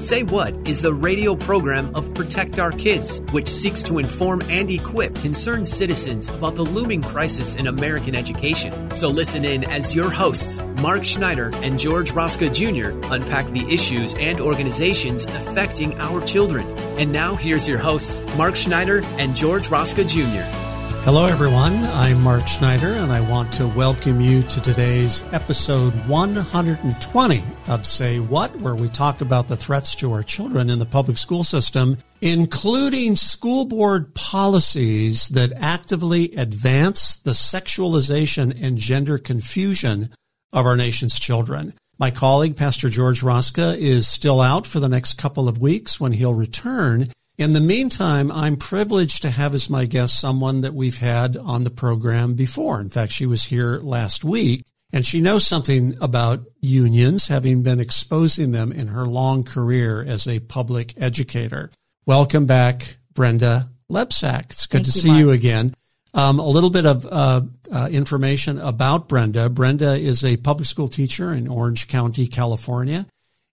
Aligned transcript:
Say 0.00 0.22
What 0.22 0.54
is 0.68 0.80
the 0.80 0.94
radio 0.94 1.34
program 1.34 1.92
of 1.96 2.14
Protect 2.14 2.60
Our 2.60 2.70
Kids, 2.70 3.20
which 3.32 3.48
seeks 3.48 3.82
to 3.82 3.98
inform 3.98 4.42
and 4.48 4.70
equip 4.70 5.12
concerned 5.16 5.66
citizens 5.66 6.28
about 6.28 6.54
the 6.54 6.62
looming 6.62 7.02
crisis 7.02 7.56
in 7.56 7.66
American 7.66 8.14
education. 8.14 8.94
So 8.94 9.08
listen 9.08 9.44
in 9.44 9.64
as 9.64 9.96
your 9.96 10.08
hosts, 10.08 10.60
Mark 10.80 11.02
Schneider 11.02 11.50
and 11.56 11.80
George 11.80 12.12
Rosca 12.12 12.48
Jr., 12.48 12.96
unpack 13.12 13.46
the 13.48 13.66
issues 13.68 14.14
and 14.14 14.40
organizations 14.40 15.24
affecting 15.24 15.98
our 15.98 16.24
children. 16.24 16.64
And 16.96 17.10
now 17.10 17.34
here's 17.34 17.66
your 17.66 17.78
hosts, 17.78 18.22
Mark 18.36 18.54
Schneider 18.54 19.02
and 19.18 19.34
George 19.34 19.66
Rosca 19.66 20.08
Jr. 20.08 20.67
Hello, 21.08 21.24
everyone. 21.24 21.72
I'm 21.72 22.20
Mark 22.20 22.46
Schneider, 22.46 22.88
and 22.88 23.10
I 23.10 23.22
want 23.30 23.50
to 23.54 23.66
welcome 23.68 24.20
you 24.20 24.42
to 24.42 24.60
today's 24.60 25.22
episode 25.32 25.94
120 26.06 27.42
of 27.68 27.86
Say 27.86 28.20
What, 28.20 28.54
where 28.56 28.74
we 28.74 28.90
talk 28.90 29.22
about 29.22 29.48
the 29.48 29.56
threats 29.56 29.94
to 29.94 30.12
our 30.12 30.22
children 30.22 30.68
in 30.68 30.78
the 30.78 30.84
public 30.84 31.16
school 31.16 31.44
system, 31.44 31.96
including 32.20 33.16
school 33.16 33.64
board 33.64 34.14
policies 34.14 35.28
that 35.30 35.54
actively 35.54 36.36
advance 36.36 37.16
the 37.16 37.30
sexualization 37.30 38.54
and 38.62 38.76
gender 38.76 39.16
confusion 39.16 40.10
of 40.52 40.66
our 40.66 40.76
nation's 40.76 41.18
children. 41.18 41.72
My 41.98 42.10
colleague, 42.10 42.56
Pastor 42.56 42.90
George 42.90 43.22
Rosca, 43.22 43.74
is 43.78 44.06
still 44.06 44.42
out 44.42 44.66
for 44.66 44.78
the 44.78 44.90
next 44.90 45.14
couple 45.14 45.48
of 45.48 45.58
weeks 45.58 45.98
when 45.98 46.12
he'll 46.12 46.34
return. 46.34 47.08
In 47.38 47.52
the 47.52 47.60
meantime, 47.60 48.32
I'm 48.32 48.56
privileged 48.56 49.22
to 49.22 49.30
have 49.30 49.54
as 49.54 49.70
my 49.70 49.84
guest 49.84 50.18
someone 50.18 50.62
that 50.62 50.74
we've 50.74 50.98
had 50.98 51.36
on 51.36 51.62
the 51.62 51.70
program 51.70 52.34
before. 52.34 52.80
In 52.80 52.90
fact, 52.90 53.12
she 53.12 53.26
was 53.26 53.44
here 53.44 53.78
last 53.78 54.24
week 54.24 54.64
and 54.92 55.06
she 55.06 55.20
knows 55.20 55.46
something 55.46 55.96
about 56.00 56.44
unions, 56.60 57.28
having 57.28 57.62
been 57.62 57.78
exposing 57.78 58.50
them 58.50 58.72
in 58.72 58.88
her 58.88 59.06
long 59.06 59.44
career 59.44 60.02
as 60.02 60.26
a 60.26 60.40
public 60.40 60.94
educator. 60.96 61.70
Welcome 62.06 62.46
back, 62.46 62.96
Brenda 63.14 63.70
Lebsack. 63.88 64.50
It's 64.50 64.66
good 64.66 64.78
Thank 64.78 64.86
to 64.86 64.98
you, 64.98 65.02
see 65.02 65.08
Mark. 65.08 65.20
you 65.20 65.30
again. 65.30 65.74
Um, 66.14 66.40
a 66.40 66.48
little 66.48 66.70
bit 66.70 66.86
of 66.86 67.06
uh, 67.06 67.42
uh, 67.70 67.88
information 67.88 68.58
about 68.58 69.08
Brenda. 69.08 69.48
Brenda 69.48 69.94
is 69.94 70.24
a 70.24 70.38
public 70.38 70.66
school 70.66 70.88
teacher 70.88 71.32
in 71.32 71.46
Orange 71.46 71.86
County, 71.86 72.26
California, 72.26 73.06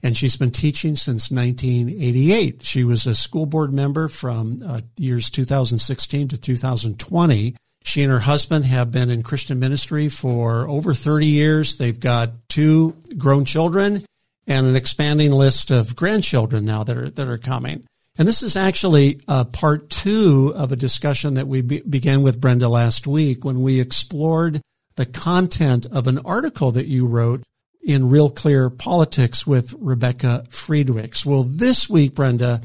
and 0.03 0.15
she's 0.15 0.37
been 0.37 0.51
teaching 0.51 0.95
since 0.95 1.31
1988. 1.31 2.63
She 2.63 2.83
was 2.83 3.07
a 3.07 3.15
school 3.15 3.45
board 3.45 3.73
member 3.73 4.07
from 4.07 4.63
uh, 4.65 4.81
years 4.97 5.29
2016 5.29 6.29
to 6.29 6.37
2020. 6.37 7.55
She 7.83 8.03
and 8.03 8.11
her 8.11 8.19
husband 8.19 8.65
have 8.65 8.91
been 8.91 9.09
in 9.09 9.23
Christian 9.23 9.59
ministry 9.59 10.09
for 10.09 10.67
over 10.67 10.93
30 10.93 11.27
years. 11.27 11.77
They've 11.77 11.99
got 11.99 12.31
two 12.49 12.95
grown 13.17 13.45
children 13.45 14.03
and 14.47 14.67
an 14.67 14.75
expanding 14.75 15.31
list 15.31 15.71
of 15.71 15.95
grandchildren 15.95 16.65
now 16.65 16.83
that 16.83 16.97
are 16.97 17.09
that 17.09 17.27
are 17.27 17.37
coming. 17.37 17.85
And 18.17 18.27
this 18.27 18.43
is 18.43 18.55
actually 18.55 19.19
uh, 19.27 19.43
part 19.45 19.89
two 19.89 20.53
of 20.55 20.71
a 20.71 20.77
discussion 20.77 21.33
that 21.33 21.47
we 21.47 21.61
be- 21.61 21.81
began 21.81 22.21
with 22.21 22.39
Brenda 22.39 22.69
last 22.69 23.07
week 23.07 23.43
when 23.43 23.61
we 23.61 23.79
explored 23.79 24.61
the 24.95 25.05
content 25.05 25.85
of 25.87 26.07
an 26.07 26.19
article 26.19 26.71
that 26.71 26.87
you 26.87 27.07
wrote 27.07 27.43
in 27.85 28.09
Real 28.09 28.31
Clear 28.31 28.69
Politics 28.71 29.45
with 29.45 29.73
Rebecca 29.77 30.43
Friedrichs. 30.49 31.25
Well, 31.25 31.43
this 31.43 31.87
week, 31.87 32.15
Brenda, 32.15 32.61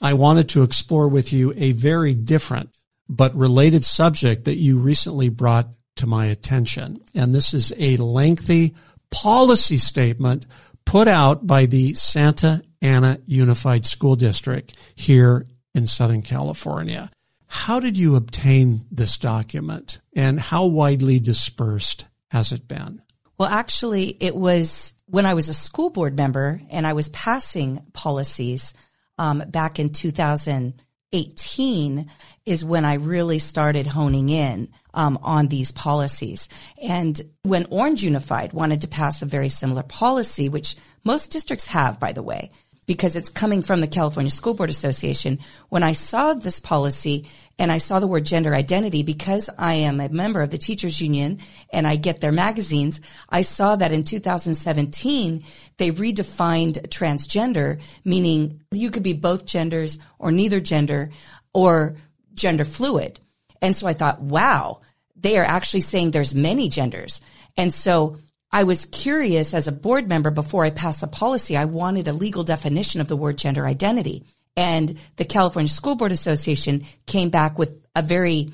I 0.00 0.14
wanted 0.14 0.48
to 0.50 0.62
explore 0.62 1.08
with 1.08 1.32
you 1.32 1.52
a 1.56 1.72
very 1.72 2.14
different 2.14 2.70
but 3.08 3.36
related 3.36 3.84
subject 3.84 4.46
that 4.46 4.56
you 4.56 4.78
recently 4.78 5.28
brought 5.28 5.68
to 5.96 6.06
my 6.06 6.26
attention. 6.26 7.00
And 7.14 7.34
this 7.34 7.52
is 7.52 7.72
a 7.76 7.98
lengthy 7.98 8.74
policy 9.10 9.76
statement 9.76 10.46
put 10.86 11.06
out 11.06 11.46
by 11.46 11.66
the 11.66 11.92
Santa 11.92 12.62
Ana 12.80 13.18
Unified 13.26 13.84
School 13.84 14.16
District 14.16 14.74
here 14.94 15.46
in 15.74 15.86
Southern 15.86 16.22
California. 16.22 17.10
How 17.46 17.78
did 17.78 17.98
you 17.98 18.16
obtain 18.16 18.86
this 18.90 19.18
document 19.18 20.00
and 20.16 20.40
how 20.40 20.64
widely 20.64 21.20
dispersed 21.20 22.06
has 22.30 22.52
it 22.52 22.66
been? 22.66 23.02
Well, 23.42 23.50
actually, 23.50 24.16
it 24.20 24.36
was 24.36 24.94
when 25.06 25.26
I 25.26 25.34
was 25.34 25.48
a 25.48 25.54
school 25.54 25.90
board 25.90 26.16
member 26.16 26.60
and 26.70 26.86
I 26.86 26.92
was 26.92 27.08
passing 27.08 27.84
policies 27.92 28.72
um, 29.18 29.42
back 29.48 29.80
in 29.80 29.90
2018 29.90 32.10
is 32.46 32.64
when 32.64 32.84
I 32.84 32.94
really 32.94 33.40
started 33.40 33.88
honing 33.88 34.28
in 34.28 34.68
um, 34.94 35.18
on 35.24 35.48
these 35.48 35.72
policies. 35.72 36.48
And 36.80 37.20
when 37.42 37.66
Orange 37.70 38.04
Unified 38.04 38.52
wanted 38.52 38.82
to 38.82 38.86
pass 38.86 39.22
a 39.22 39.26
very 39.26 39.48
similar 39.48 39.82
policy, 39.82 40.48
which 40.48 40.76
most 41.02 41.32
districts 41.32 41.66
have, 41.66 41.98
by 41.98 42.12
the 42.12 42.22
way, 42.22 42.52
because 42.86 43.14
it's 43.14 43.28
coming 43.28 43.62
from 43.62 43.80
the 43.80 43.86
California 43.86 44.30
School 44.30 44.54
Board 44.54 44.70
Association. 44.70 45.38
When 45.68 45.82
I 45.82 45.92
saw 45.92 46.34
this 46.34 46.58
policy 46.58 47.28
and 47.58 47.70
I 47.70 47.78
saw 47.78 48.00
the 48.00 48.08
word 48.08 48.26
gender 48.26 48.54
identity, 48.54 49.02
because 49.02 49.48
I 49.56 49.74
am 49.74 50.00
a 50.00 50.08
member 50.08 50.42
of 50.42 50.50
the 50.50 50.58
teachers 50.58 51.00
union 51.00 51.38
and 51.72 51.86
I 51.86 51.96
get 51.96 52.20
their 52.20 52.32
magazines, 52.32 53.00
I 53.28 53.42
saw 53.42 53.76
that 53.76 53.92
in 53.92 54.04
2017, 54.04 55.44
they 55.76 55.90
redefined 55.90 56.88
transgender, 56.88 57.80
meaning 58.04 58.62
you 58.72 58.90
could 58.90 59.04
be 59.04 59.12
both 59.12 59.46
genders 59.46 59.98
or 60.18 60.32
neither 60.32 60.60
gender 60.60 61.10
or 61.54 61.96
gender 62.34 62.64
fluid. 62.64 63.20
And 63.60 63.76
so 63.76 63.86
I 63.86 63.92
thought, 63.92 64.20
wow, 64.20 64.80
they 65.14 65.38
are 65.38 65.44
actually 65.44 65.82
saying 65.82 66.10
there's 66.10 66.34
many 66.34 66.68
genders. 66.68 67.20
And 67.56 67.72
so 67.72 68.18
I 68.52 68.64
was 68.64 68.84
curious 68.84 69.54
as 69.54 69.66
a 69.66 69.72
board 69.72 70.08
member 70.08 70.30
before 70.30 70.64
I 70.64 70.70
passed 70.70 71.00
the 71.00 71.06
policy, 71.06 71.56
I 71.56 71.64
wanted 71.64 72.06
a 72.06 72.12
legal 72.12 72.44
definition 72.44 73.00
of 73.00 73.08
the 73.08 73.16
word 73.16 73.38
gender 73.38 73.66
identity. 73.66 74.24
And 74.56 74.98
the 75.16 75.24
California 75.24 75.70
School 75.70 75.94
Board 75.94 76.12
Association 76.12 76.84
came 77.06 77.30
back 77.30 77.58
with 77.58 77.80
a 77.96 78.02
very 78.02 78.50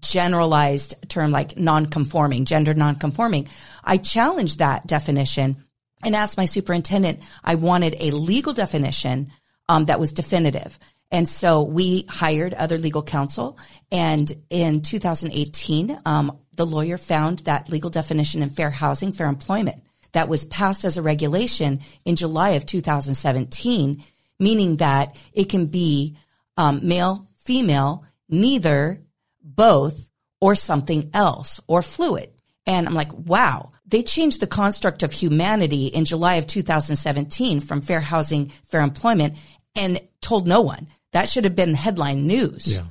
generalized 0.00 1.08
term 1.08 1.30
like 1.30 1.56
non-conforming, 1.56 2.44
gender 2.44 2.74
non-conforming. 2.74 3.48
I 3.84 3.98
challenged 3.98 4.58
that 4.58 4.86
definition 4.86 5.64
and 6.02 6.16
asked 6.16 6.36
my 6.36 6.44
superintendent, 6.44 7.20
I 7.44 7.54
wanted 7.54 7.96
a 8.00 8.10
legal 8.10 8.52
definition 8.52 9.30
um, 9.68 9.86
that 9.86 10.00
was 10.00 10.12
definitive. 10.12 10.78
And 11.10 11.28
so 11.28 11.62
we 11.62 12.04
hired 12.08 12.54
other 12.54 12.78
legal 12.78 13.02
counsel. 13.02 13.58
And 13.92 14.30
in 14.50 14.82
2018, 14.82 15.98
um, 16.04 16.38
the 16.54 16.66
lawyer 16.66 16.98
found 16.98 17.40
that 17.40 17.68
legal 17.68 17.90
definition 17.90 18.42
in 18.42 18.50
fair 18.50 18.70
housing, 18.70 19.12
fair 19.12 19.28
employment 19.28 19.82
that 20.12 20.28
was 20.28 20.44
passed 20.46 20.84
as 20.84 20.96
a 20.96 21.02
regulation 21.02 21.80
in 22.04 22.16
July 22.16 22.50
of 22.50 22.64
2017, 22.64 24.02
meaning 24.38 24.76
that 24.78 25.16
it 25.32 25.48
can 25.48 25.66
be 25.66 26.16
um, 26.56 26.80
male, 26.82 27.28
female, 27.40 28.04
neither, 28.28 29.02
both, 29.42 30.08
or 30.40 30.54
something 30.54 31.10
else, 31.12 31.60
or 31.66 31.82
fluid. 31.82 32.30
And 32.66 32.86
I'm 32.88 32.94
like, 32.94 33.12
wow, 33.12 33.72
they 33.86 34.02
changed 34.02 34.40
the 34.40 34.46
construct 34.46 35.02
of 35.02 35.12
humanity 35.12 35.86
in 35.86 36.04
July 36.04 36.36
of 36.36 36.46
2017 36.46 37.60
from 37.60 37.82
fair 37.82 38.00
housing, 38.00 38.52
fair 38.64 38.80
employment 38.80 39.36
and 39.76 40.00
told 40.26 40.46
no 40.46 40.60
one. 40.60 40.88
That 41.12 41.28
should 41.28 41.44
have 41.44 41.54
been 41.54 41.74
headline 41.74 42.26
news. 42.26 42.76
Yeah. 42.76 42.84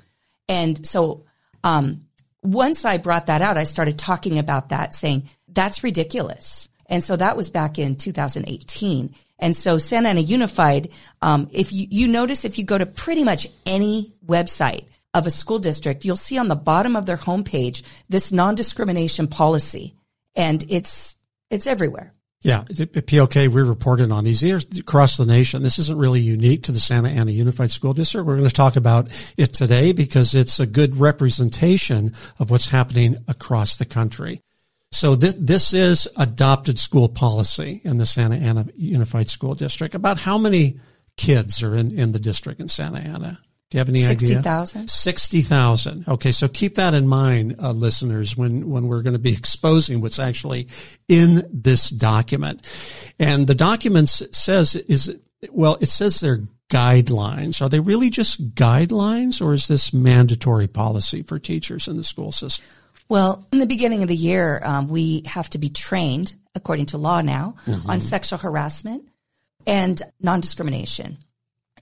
And 0.48 0.86
so, 0.86 1.26
um, 1.64 2.02
once 2.42 2.86
I 2.86 2.98
brought 2.98 3.28
that 3.28 3.42
out, 3.42 3.58
I 3.58 3.64
started 3.64 3.98
talking 3.98 4.40
about 4.40 4.70
that 4.70 4.94
saying 4.94 5.30
that's 5.48 5.84
ridiculous. 5.84 6.70
And 6.88 7.04
so 7.04 7.16
that 7.16 7.36
was 7.36 7.50
back 7.50 7.80
in 7.80 7.96
2018. 7.96 9.16
And 9.40 9.56
so 9.56 9.78
Santa 9.80 10.10
Ana 10.10 10.22
Unified, 10.22 10.90
um, 11.22 11.50
if 11.52 11.74
you, 11.74 11.88
you 11.90 12.08
notice, 12.08 12.46
if 12.46 12.60
you 12.60 12.64
go 12.64 12.78
to 12.78 12.86
pretty 12.86 13.24
much 13.24 13.48
any 13.66 14.14
website, 14.26 14.86
of 15.16 15.26
a 15.26 15.32
school 15.32 15.60
district, 15.60 16.04
you'll 16.04 16.18
see 16.18 16.38
on 16.38 16.50
the 16.50 16.58
bottom 16.58 16.98
of 16.98 17.06
their 17.06 17.16
homepage 17.16 17.84
this 18.10 18.34
non-discrimination 18.34 19.30
policy. 19.30 19.96
And 20.36 20.64
it's, 20.68 21.16
it's 21.50 21.68
everywhere. 21.68 22.12
Yeah, 22.46 22.62
POK, 22.62 23.34
we 23.34 23.48
reported 23.48 24.12
on 24.12 24.24
these 24.24 24.44
years 24.44 24.68
across 24.78 25.18
the 25.18 25.26
nation. 25.26 25.64
This 25.64 25.80
isn't 25.80 25.98
really 25.98 26.20
unique 26.20 26.62
to 26.64 26.72
the 26.72 26.80
Santa 26.80 27.10
Ana 27.10 27.32
Unified 27.32 27.72
School 27.72 27.96
District. 27.96 28.24
We're 28.24 28.38
going 28.38 28.48
to 28.48 28.54
talk 28.54 28.76
about 28.76 29.08
it 29.36 29.56
today 29.56 29.94
because 29.94 30.36
it's 30.36 30.60
a 30.60 30.68
good 30.68 30.96
representation 30.98 32.14
of 32.38 32.52
what's 32.52 32.70
happening 32.70 33.18
across 33.28 33.78
the 33.78 33.86
country. 33.86 34.42
So 34.92 35.16
this, 35.16 35.34
this 35.40 35.74
is 35.74 36.08
adopted 36.18 36.78
school 36.78 37.10
policy 37.10 37.82
in 37.84 37.98
the 37.98 38.06
Santa 38.06 38.36
Ana 38.36 38.68
Unified 38.76 39.32
School 39.32 39.56
District. 39.56 39.96
About 39.96 40.20
how 40.20 40.38
many 40.38 40.80
kids 41.18 41.64
are 41.64 41.76
in, 41.76 41.98
in 41.98 42.12
the 42.12 42.20
district 42.20 42.62
in 42.62 42.68
Santa 42.68 43.00
Ana? 43.00 43.40
Do 43.76 43.80
you 43.80 43.82
have 43.82 43.90
any 43.90 44.06
60, 44.06 44.26
idea? 44.28 44.36
60,000. 44.38 44.90
60,000. 44.90 46.06
Okay. 46.08 46.32
So 46.32 46.48
keep 46.48 46.76
that 46.76 46.94
in 46.94 47.10
mind, 47.10 47.58
uh, 47.60 47.72
listeners, 47.72 48.38
when, 48.38 48.70
when 48.70 48.88
we're 48.88 49.02
going 49.02 49.16
to 49.16 49.20
be 49.20 49.34
exposing 49.34 50.00
what's 50.00 50.18
actually 50.18 50.70
in 51.10 51.46
this 51.52 51.90
document. 51.90 52.66
And 53.20 53.46
the 53.46 53.54
document 53.54 54.08
says 54.08 54.78
is, 54.78 55.14
well, 55.52 55.78
it 55.82 55.88
says 55.88 56.22
they're 56.22 56.44
guidelines. 56.70 57.62
Are 57.62 57.68
they 57.68 57.82
really 57.82 58.10
just 58.10 58.56
guidelines 58.56 59.42
or 59.42 59.54
is 59.54 59.68
this 59.68 59.92
mandatory 59.92 60.68
policy 60.68 61.24
for 61.24 61.38
teachers 61.38 61.90
in 61.90 61.98
the 61.98 62.04
school 62.06 62.32
system? 62.32 62.64
Well, 63.10 63.46
in 63.52 63.60
the 63.60 63.68
beginning 63.68 64.04
of 64.04 64.08
the 64.08 64.16
year, 64.16 64.62
um, 64.64 64.88
we 64.88 65.24
have 65.26 65.50
to 65.50 65.58
be 65.58 65.68
trained, 65.68 66.34
according 66.56 66.86
to 66.88 66.98
law 66.98 67.20
now, 67.20 67.56
mm-hmm. 67.66 67.90
on 67.90 68.00
sexual 68.00 68.40
harassment 68.40 69.06
and 69.68 70.02
non-discrimination. 70.22 71.18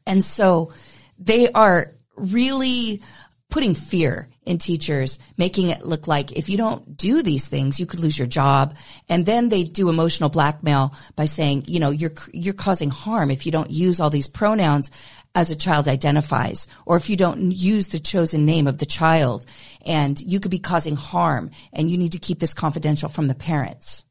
And 0.07 0.25
so 0.25 0.71
they 1.17 1.51
are 1.51 1.91
really 2.15 3.01
putting 3.49 3.75
fear 3.75 4.27
in 4.45 4.57
teachers, 4.57 5.19
making 5.37 5.69
it 5.69 5.85
look 5.85 6.07
like 6.07 6.31
if 6.31 6.49
you 6.49 6.57
don't 6.57 6.97
do 6.97 7.21
these 7.21 7.47
things, 7.47 7.79
you 7.79 7.85
could 7.85 7.99
lose 7.99 8.17
your 8.17 8.27
job. 8.27 8.75
And 9.07 9.25
then 9.25 9.49
they 9.49 9.63
do 9.63 9.89
emotional 9.89 10.29
blackmail 10.29 10.95
by 11.15 11.25
saying, 11.25 11.65
you 11.67 11.79
know, 11.79 11.91
you're, 11.91 12.13
you're 12.33 12.55
causing 12.55 12.89
harm 12.89 13.29
if 13.29 13.45
you 13.45 13.51
don't 13.51 13.69
use 13.69 13.99
all 13.99 14.09
these 14.09 14.27
pronouns 14.27 14.89
as 15.35 15.51
a 15.51 15.55
child 15.55 15.87
identifies, 15.87 16.67
or 16.85 16.97
if 16.97 17.09
you 17.09 17.15
don't 17.15 17.51
use 17.51 17.89
the 17.89 17.99
chosen 17.99 18.45
name 18.45 18.67
of 18.67 18.77
the 18.77 18.85
child 18.85 19.45
and 19.85 20.19
you 20.19 20.39
could 20.39 20.51
be 20.51 20.59
causing 20.59 20.95
harm 20.95 21.51
and 21.71 21.89
you 21.89 21.97
need 21.97 22.11
to 22.11 22.19
keep 22.19 22.39
this 22.39 22.53
confidential 22.53 23.09
from 23.09 23.27
the 23.27 23.35
parents. 23.35 24.03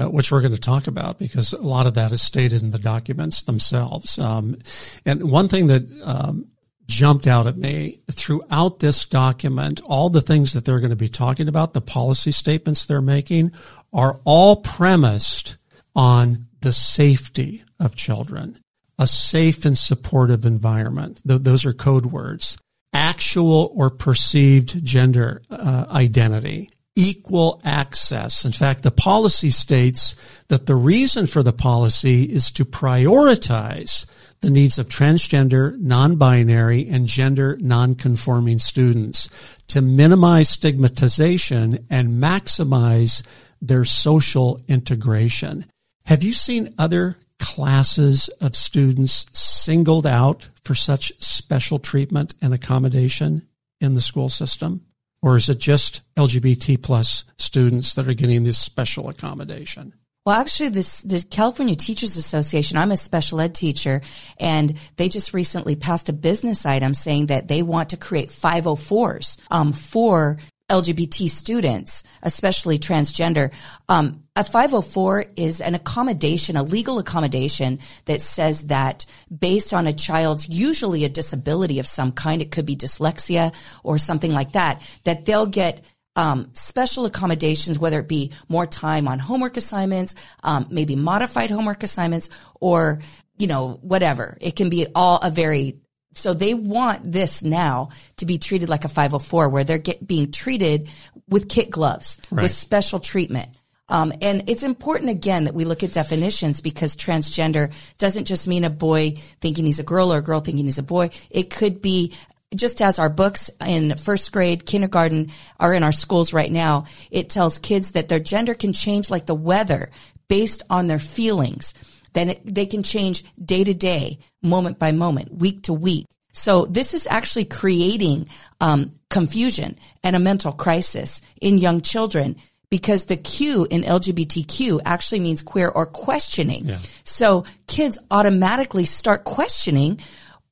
Uh, 0.00 0.08
which 0.08 0.32
we're 0.32 0.40
going 0.40 0.54
to 0.54 0.60
talk 0.60 0.86
about 0.86 1.18
because 1.18 1.52
a 1.52 1.60
lot 1.60 1.86
of 1.86 1.94
that 1.94 2.10
is 2.10 2.22
stated 2.22 2.62
in 2.62 2.70
the 2.70 2.78
documents 2.78 3.42
themselves. 3.42 4.18
Um, 4.18 4.56
and 5.04 5.30
one 5.30 5.48
thing 5.48 5.66
that 5.66 5.82
um, 6.02 6.46
jumped 6.86 7.26
out 7.26 7.46
at 7.46 7.58
me 7.58 8.00
throughout 8.10 8.78
this 8.78 9.04
document, 9.04 9.82
all 9.84 10.08
the 10.08 10.22
things 10.22 10.54
that 10.54 10.64
they're 10.64 10.80
going 10.80 10.88
to 10.88 10.96
be 10.96 11.08
talking 11.10 11.48
about, 11.48 11.74
the 11.74 11.82
policy 11.82 12.32
statements 12.32 12.86
they're 12.86 13.02
making, 13.02 13.52
are 13.92 14.20
all 14.24 14.56
premised 14.56 15.58
on 15.94 16.46
the 16.60 16.72
safety 16.72 17.62
of 17.78 17.94
children, 17.94 18.58
a 18.98 19.06
safe 19.06 19.66
and 19.66 19.76
supportive 19.76 20.46
environment. 20.46 21.20
Th- 21.26 21.42
those 21.42 21.66
are 21.66 21.74
code 21.74 22.06
words. 22.06 22.56
Actual 22.94 23.70
or 23.74 23.90
perceived 23.90 24.82
gender 24.82 25.42
uh, 25.50 25.84
identity, 25.90 26.70
equal 26.96 27.60
access. 27.64 28.44
In 28.44 28.52
fact, 28.52 28.82
the 28.82 28.90
policy 28.90 29.50
states 29.50 30.14
that 30.48 30.66
the 30.66 30.74
reason 30.74 31.26
for 31.26 31.42
the 31.42 31.52
policy 31.52 32.24
is 32.24 32.50
to 32.52 32.64
prioritize 32.64 34.06
the 34.40 34.50
needs 34.50 34.78
of 34.78 34.88
transgender, 34.88 35.78
non-binary, 35.78 36.88
and 36.88 37.06
gender 37.06 37.56
non-conforming 37.60 38.58
students 38.58 39.28
to 39.68 39.80
minimize 39.80 40.48
stigmatization 40.48 41.86
and 41.90 42.22
maximize 42.22 43.22
their 43.62 43.84
social 43.84 44.60
integration. 44.68 45.64
Have 46.06 46.22
you 46.22 46.32
seen 46.32 46.74
other 46.78 47.16
classes 47.38 48.28
of 48.40 48.56
students 48.56 49.26
singled 49.32 50.06
out 50.06 50.48
for 50.64 50.74
such 50.74 51.12
special 51.20 51.78
treatment 51.78 52.34
and 52.42 52.52
accommodation 52.52 53.46
in 53.80 53.94
the 53.94 54.00
school 54.00 54.28
system? 54.28 54.84
Or 55.22 55.36
is 55.36 55.48
it 55.48 55.58
just 55.58 56.02
LGBT 56.16 56.82
plus 56.82 57.24
students 57.36 57.94
that 57.94 58.08
are 58.08 58.14
getting 58.14 58.42
this 58.42 58.58
special 58.58 59.08
accommodation? 59.08 59.94
Well, 60.26 60.38
actually, 60.38 60.68
this 60.68 61.00
the 61.00 61.22
California 61.22 61.74
Teachers 61.74 62.16
Association. 62.16 62.76
I'm 62.76 62.92
a 62.92 62.96
special 62.96 63.40
ed 63.40 63.54
teacher, 63.54 64.02
and 64.38 64.74
they 64.96 65.08
just 65.08 65.32
recently 65.32 65.76
passed 65.76 66.10
a 66.10 66.12
business 66.12 66.66
item 66.66 66.92
saying 66.92 67.26
that 67.26 67.48
they 67.48 67.62
want 67.62 67.90
to 67.90 67.96
create 67.96 68.28
504s 68.28 69.38
um, 69.50 69.72
for 69.72 70.36
LGBT 70.70 71.28
students, 71.28 72.04
especially 72.22 72.78
transgender. 72.78 73.52
Um, 73.88 74.24
a 74.36 74.44
504 74.44 75.24
is 75.36 75.60
an 75.60 75.74
accommodation, 75.74 76.56
a 76.56 76.62
legal 76.62 76.98
accommodation 76.98 77.80
that 78.06 78.22
says 78.22 78.68
that 78.68 79.04
based 79.36 79.74
on 79.74 79.86
a 79.86 79.92
child's 79.92 80.48
usually 80.48 81.04
a 81.04 81.08
disability 81.08 81.78
of 81.80 81.86
some 81.86 82.12
kind, 82.12 82.40
it 82.40 82.50
could 82.52 82.64
be 82.64 82.76
dyslexia 82.76 83.52
or 83.82 83.98
something 83.98 84.32
like 84.32 84.52
that, 84.52 84.80
that 85.04 85.26
they'll 85.26 85.46
get 85.46 85.84
um, 86.16 86.50
special 86.54 87.04
accommodations, 87.06 87.78
whether 87.78 88.00
it 88.00 88.08
be 88.08 88.32
more 88.48 88.66
time 88.66 89.08
on 89.08 89.18
homework 89.18 89.56
assignments, 89.56 90.14
um, 90.42 90.66
maybe 90.70 90.96
modified 90.96 91.50
homework 91.50 91.82
assignments, 91.82 92.30
or 92.60 93.00
you 93.38 93.46
know 93.46 93.78
whatever. 93.82 94.36
It 94.40 94.56
can 94.56 94.70
be 94.70 94.86
all 94.94 95.18
a 95.18 95.30
very 95.30 95.80
so 96.14 96.34
they 96.34 96.54
want 96.54 97.12
this 97.12 97.42
now 97.42 97.90
to 98.16 98.26
be 98.26 98.38
treated 98.38 98.68
like 98.68 98.84
a 98.84 98.88
504 98.88 99.48
where 99.48 99.64
they're 99.64 99.78
get, 99.78 100.06
being 100.06 100.32
treated 100.32 100.88
with 101.28 101.48
kit 101.48 101.70
gloves, 101.70 102.20
right. 102.30 102.42
with 102.42 102.50
special 102.50 102.98
treatment. 102.98 103.48
Um, 103.88 104.12
and 104.22 104.48
it's 104.48 104.62
important 104.62 105.10
again 105.10 105.44
that 105.44 105.54
we 105.54 105.64
look 105.64 105.82
at 105.82 105.92
definitions 105.92 106.60
because 106.60 106.96
transgender 106.96 107.72
doesn't 107.98 108.26
just 108.26 108.46
mean 108.46 108.64
a 108.64 108.70
boy 108.70 109.14
thinking 109.40 109.64
he's 109.64 109.80
a 109.80 109.84
girl 109.84 110.12
or 110.12 110.18
a 110.18 110.22
girl 110.22 110.40
thinking 110.40 110.64
he's 110.64 110.78
a 110.78 110.84
boy. 110.84 111.10
It 111.28 111.50
could 111.50 111.82
be 111.82 112.14
just 112.54 112.82
as 112.82 112.98
our 112.98 113.10
books 113.10 113.50
in 113.64 113.96
first 113.96 114.32
grade, 114.32 114.66
kindergarten 114.66 115.30
are 115.58 115.74
in 115.74 115.82
our 115.82 115.92
schools 115.92 116.32
right 116.32 116.50
now. 116.50 116.84
It 117.10 117.30
tells 117.30 117.58
kids 117.58 117.92
that 117.92 118.08
their 118.08 118.20
gender 118.20 118.54
can 118.54 118.72
change 118.72 119.10
like 119.10 119.26
the 119.26 119.34
weather 119.34 119.90
based 120.28 120.62
on 120.70 120.86
their 120.86 120.98
feelings 120.98 121.74
then 122.12 122.30
it, 122.30 122.40
they 122.44 122.66
can 122.66 122.82
change 122.82 123.24
day 123.42 123.64
to 123.64 123.74
day, 123.74 124.18
moment 124.42 124.78
by 124.78 124.92
moment, 124.92 125.32
week 125.32 125.62
to 125.64 125.72
week. 125.72 126.06
So 126.32 126.66
this 126.66 126.94
is 126.94 127.06
actually 127.06 127.46
creating 127.46 128.28
um, 128.60 128.92
confusion 129.08 129.78
and 130.04 130.14
a 130.14 130.20
mental 130.20 130.52
crisis 130.52 131.20
in 131.40 131.58
young 131.58 131.80
children 131.80 132.36
because 132.70 133.06
the 133.06 133.16
Q 133.16 133.66
in 133.68 133.82
LGBTQ 133.82 134.80
actually 134.84 135.20
means 135.20 135.42
queer 135.42 135.68
or 135.68 135.86
questioning. 135.86 136.66
Yeah. 136.66 136.78
So 137.04 137.44
kids 137.66 137.98
automatically 138.10 138.84
start 138.84 139.24
questioning, 139.24 140.00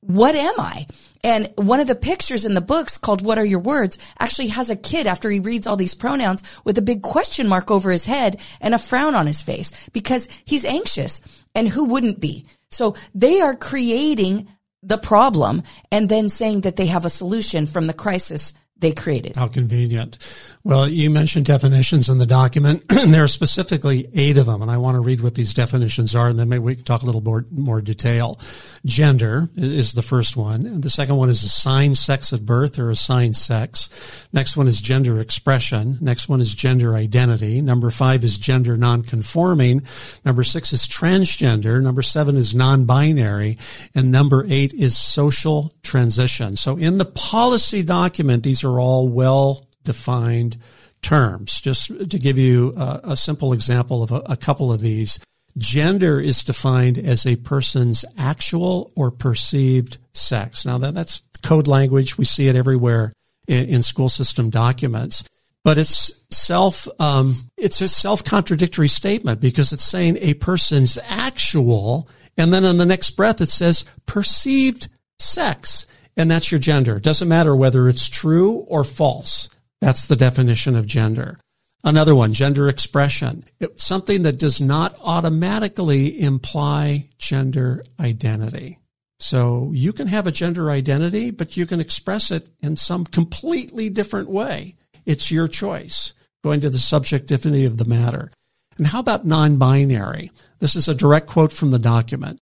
what 0.01 0.35
am 0.35 0.55
I? 0.57 0.87
And 1.23 1.51
one 1.55 1.79
of 1.79 1.87
the 1.87 1.95
pictures 1.95 2.45
in 2.45 2.53
the 2.53 2.61
books 2.61 2.97
called 2.97 3.21
What 3.21 3.37
Are 3.37 3.45
Your 3.45 3.59
Words 3.59 3.97
actually 4.17 4.47
has 4.47 4.69
a 4.69 4.75
kid 4.75 5.07
after 5.07 5.29
he 5.29 5.39
reads 5.39 5.67
all 5.67 5.75
these 5.75 5.93
pronouns 5.93 6.41
with 6.63 6.77
a 6.77 6.81
big 6.81 7.01
question 7.01 7.47
mark 7.47 7.69
over 7.69 7.91
his 7.91 8.05
head 8.05 8.39
and 8.61 8.73
a 8.73 8.79
frown 8.79 9.15
on 9.15 9.27
his 9.27 9.41
face 9.41 9.71
because 9.91 10.29
he's 10.45 10.63
anxious. 10.63 11.21
And 11.53 11.67
who 11.67 11.85
wouldn't 11.85 12.19
be? 12.19 12.45
So 12.71 12.95
they 13.13 13.41
are 13.41 13.55
creating 13.55 14.47
the 14.81 14.97
problem 14.97 15.63
and 15.91 16.07
then 16.07 16.29
saying 16.29 16.61
that 16.61 16.77
they 16.77 16.85
have 16.85 17.03
a 17.03 17.09
solution 17.09 17.67
from 17.67 17.87
the 17.87 17.93
crisis 17.93 18.53
they 18.77 18.93
created. 18.93 19.35
How 19.35 19.47
convenient. 19.47 20.17
Well, 20.61 20.89
you 20.89 21.09
mentioned 21.09 21.45
definitions 21.45 22.09
in 22.09 22.17
the 22.17 22.25
document, 22.25 22.83
and 22.89 23.13
there 23.13 23.23
are 23.23 23.29
specifically 23.29 24.09
eight 24.13 24.37
of 24.37 24.45
them, 24.45 24.61
and 24.61 24.69
I 24.69 24.75
want 24.75 24.95
to 24.95 24.99
read 24.99 25.21
what 25.21 25.33
these 25.33 25.53
definitions 25.53 26.15
are, 26.15 26.27
and 26.27 26.37
then 26.37 26.49
maybe 26.49 26.59
we 26.59 26.75
can 26.75 26.83
talk 26.83 27.01
a 27.01 27.05
little 27.05 27.21
more, 27.21 27.45
more 27.49 27.79
detail. 27.79 28.37
Gender 28.85 29.47
is 29.55 29.93
the 29.93 30.01
first 30.01 30.35
one. 30.35 30.81
The 30.81 30.89
second 30.89 31.15
one 31.15 31.29
is 31.29 31.43
assigned 31.43 31.97
sex 31.97 32.33
at 32.33 32.45
birth 32.45 32.77
or 32.77 32.89
assigned 32.89 33.37
sex. 33.37 34.27
Next 34.33 34.57
one 34.57 34.67
is 34.67 34.81
gender 34.81 35.21
expression. 35.21 35.97
Next 36.01 36.27
one 36.27 36.41
is 36.41 36.53
gender 36.53 36.93
identity. 36.93 37.61
Number 37.61 37.89
five 37.89 38.25
is 38.25 38.37
gender 38.37 38.75
nonconforming. 38.75 39.83
Number 40.25 40.43
six 40.43 40.73
is 40.73 40.85
transgender. 40.89 41.81
Number 41.81 42.01
seven 42.01 42.35
is 42.35 42.53
non-binary. 42.53 43.57
And 43.95 44.11
number 44.11 44.45
eight 44.49 44.73
is 44.73 44.97
social 44.97 45.73
transition. 45.83 46.57
So 46.57 46.75
in 46.75 46.97
the 46.97 47.05
policy 47.05 47.81
document, 47.81 48.43
these 48.43 48.65
are 48.65 48.77
all 48.77 49.07
well 49.07 49.68
defined 49.83 50.57
terms. 51.01 51.61
Just 51.61 51.87
to 51.87 52.19
give 52.19 52.37
you 52.37 52.73
a, 52.75 53.01
a 53.11 53.17
simple 53.17 53.53
example 53.53 54.03
of 54.03 54.11
a, 54.11 54.21
a 54.25 54.37
couple 54.37 54.71
of 54.71 54.81
these. 54.81 55.19
Gender 55.57 56.19
is 56.19 56.43
defined 56.43 56.97
as 56.97 57.25
a 57.25 57.35
person's 57.35 58.05
actual 58.17 58.91
or 58.95 59.11
perceived 59.11 59.97
sex. 60.13 60.65
Now 60.65 60.77
that, 60.77 60.93
that's 60.93 61.23
code 61.41 61.67
language. 61.67 62.17
We 62.17 62.25
see 62.25 62.47
it 62.47 62.55
everywhere 62.55 63.11
in, 63.47 63.65
in 63.69 63.83
school 63.83 64.09
system 64.09 64.49
documents. 64.51 65.23
But 65.65 65.77
it's 65.77 66.11
self, 66.29 66.87
um, 66.99 67.35
it's 67.57 67.81
a 67.81 67.87
self-contradictory 67.87 68.87
statement 68.87 69.41
because 69.41 69.73
it's 69.73 69.83
saying 69.83 70.17
a 70.21 70.35
person's 70.35 70.97
actual, 71.07 72.07
and 72.37 72.53
then 72.53 72.63
in 72.63 72.77
the 72.77 72.85
next 72.85 73.11
breath 73.11 73.41
it 73.41 73.49
says 73.49 73.83
perceived 74.05 74.87
sex. 75.17 75.85
and 76.19 76.29
that's 76.29 76.51
your 76.51 76.59
gender. 76.59 76.97
It 76.97 77.03
doesn't 77.03 77.29
matter 77.29 77.55
whether 77.55 77.87
it's 77.87 78.09
true 78.09 78.65
or 78.67 78.83
false. 78.83 79.49
That's 79.81 80.07
the 80.07 80.15
definition 80.15 80.75
of 80.75 80.85
gender. 80.85 81.39
Another 81.83 82.13
one, 82.13 82.33
gender 82.33 82.67
expression. 82.67 83.45
It's 83.59 83.83
something 83.83 84.23
that 84.23 84.37
does 84.37 84.59
not 84.59 84.95
automatically 85.01 86.21
imply 86.21 87.07
gender 87.17 87.85
identity. 87.99 88.79
So 89.21 89.71
you 89.73 89.93
can 89.93 90.07
have 90.07 90.27
a 90.27 90.31
gender 90.31 90.69
identity, 90.71 91.31
but 91.31 91.55
you 91.57 91.65
can 91.65 91.79
express 91.79 92.31
it 92.31 92.49
in 92.61 92.75
some 92.75 93.05
completely 93.05 93.89
different 93.89 94.29
way. 94.29 94.75
It's 95.05 95.31
your 95.31 95.47
choice, 95.47 96.13
going 96.43 96.61
to 96.61 96.69
the 96.69 96.79
subjectivity 96.79 97.65
of 97.65 97.77
the 97.77 97.85
matter. 97.85 98.31
And 98.77 98.87
how 98.87 98.99
about 98.99 99.25
non-binary? 99.25 100.31
This 100.59 100.75
is 100.75 100.87
a 100.87 100.95
direct 100.95 101.27
quote 101.27 101.51
from 101.51 101.71
the 101.71 101.79
document. 101.79 102.39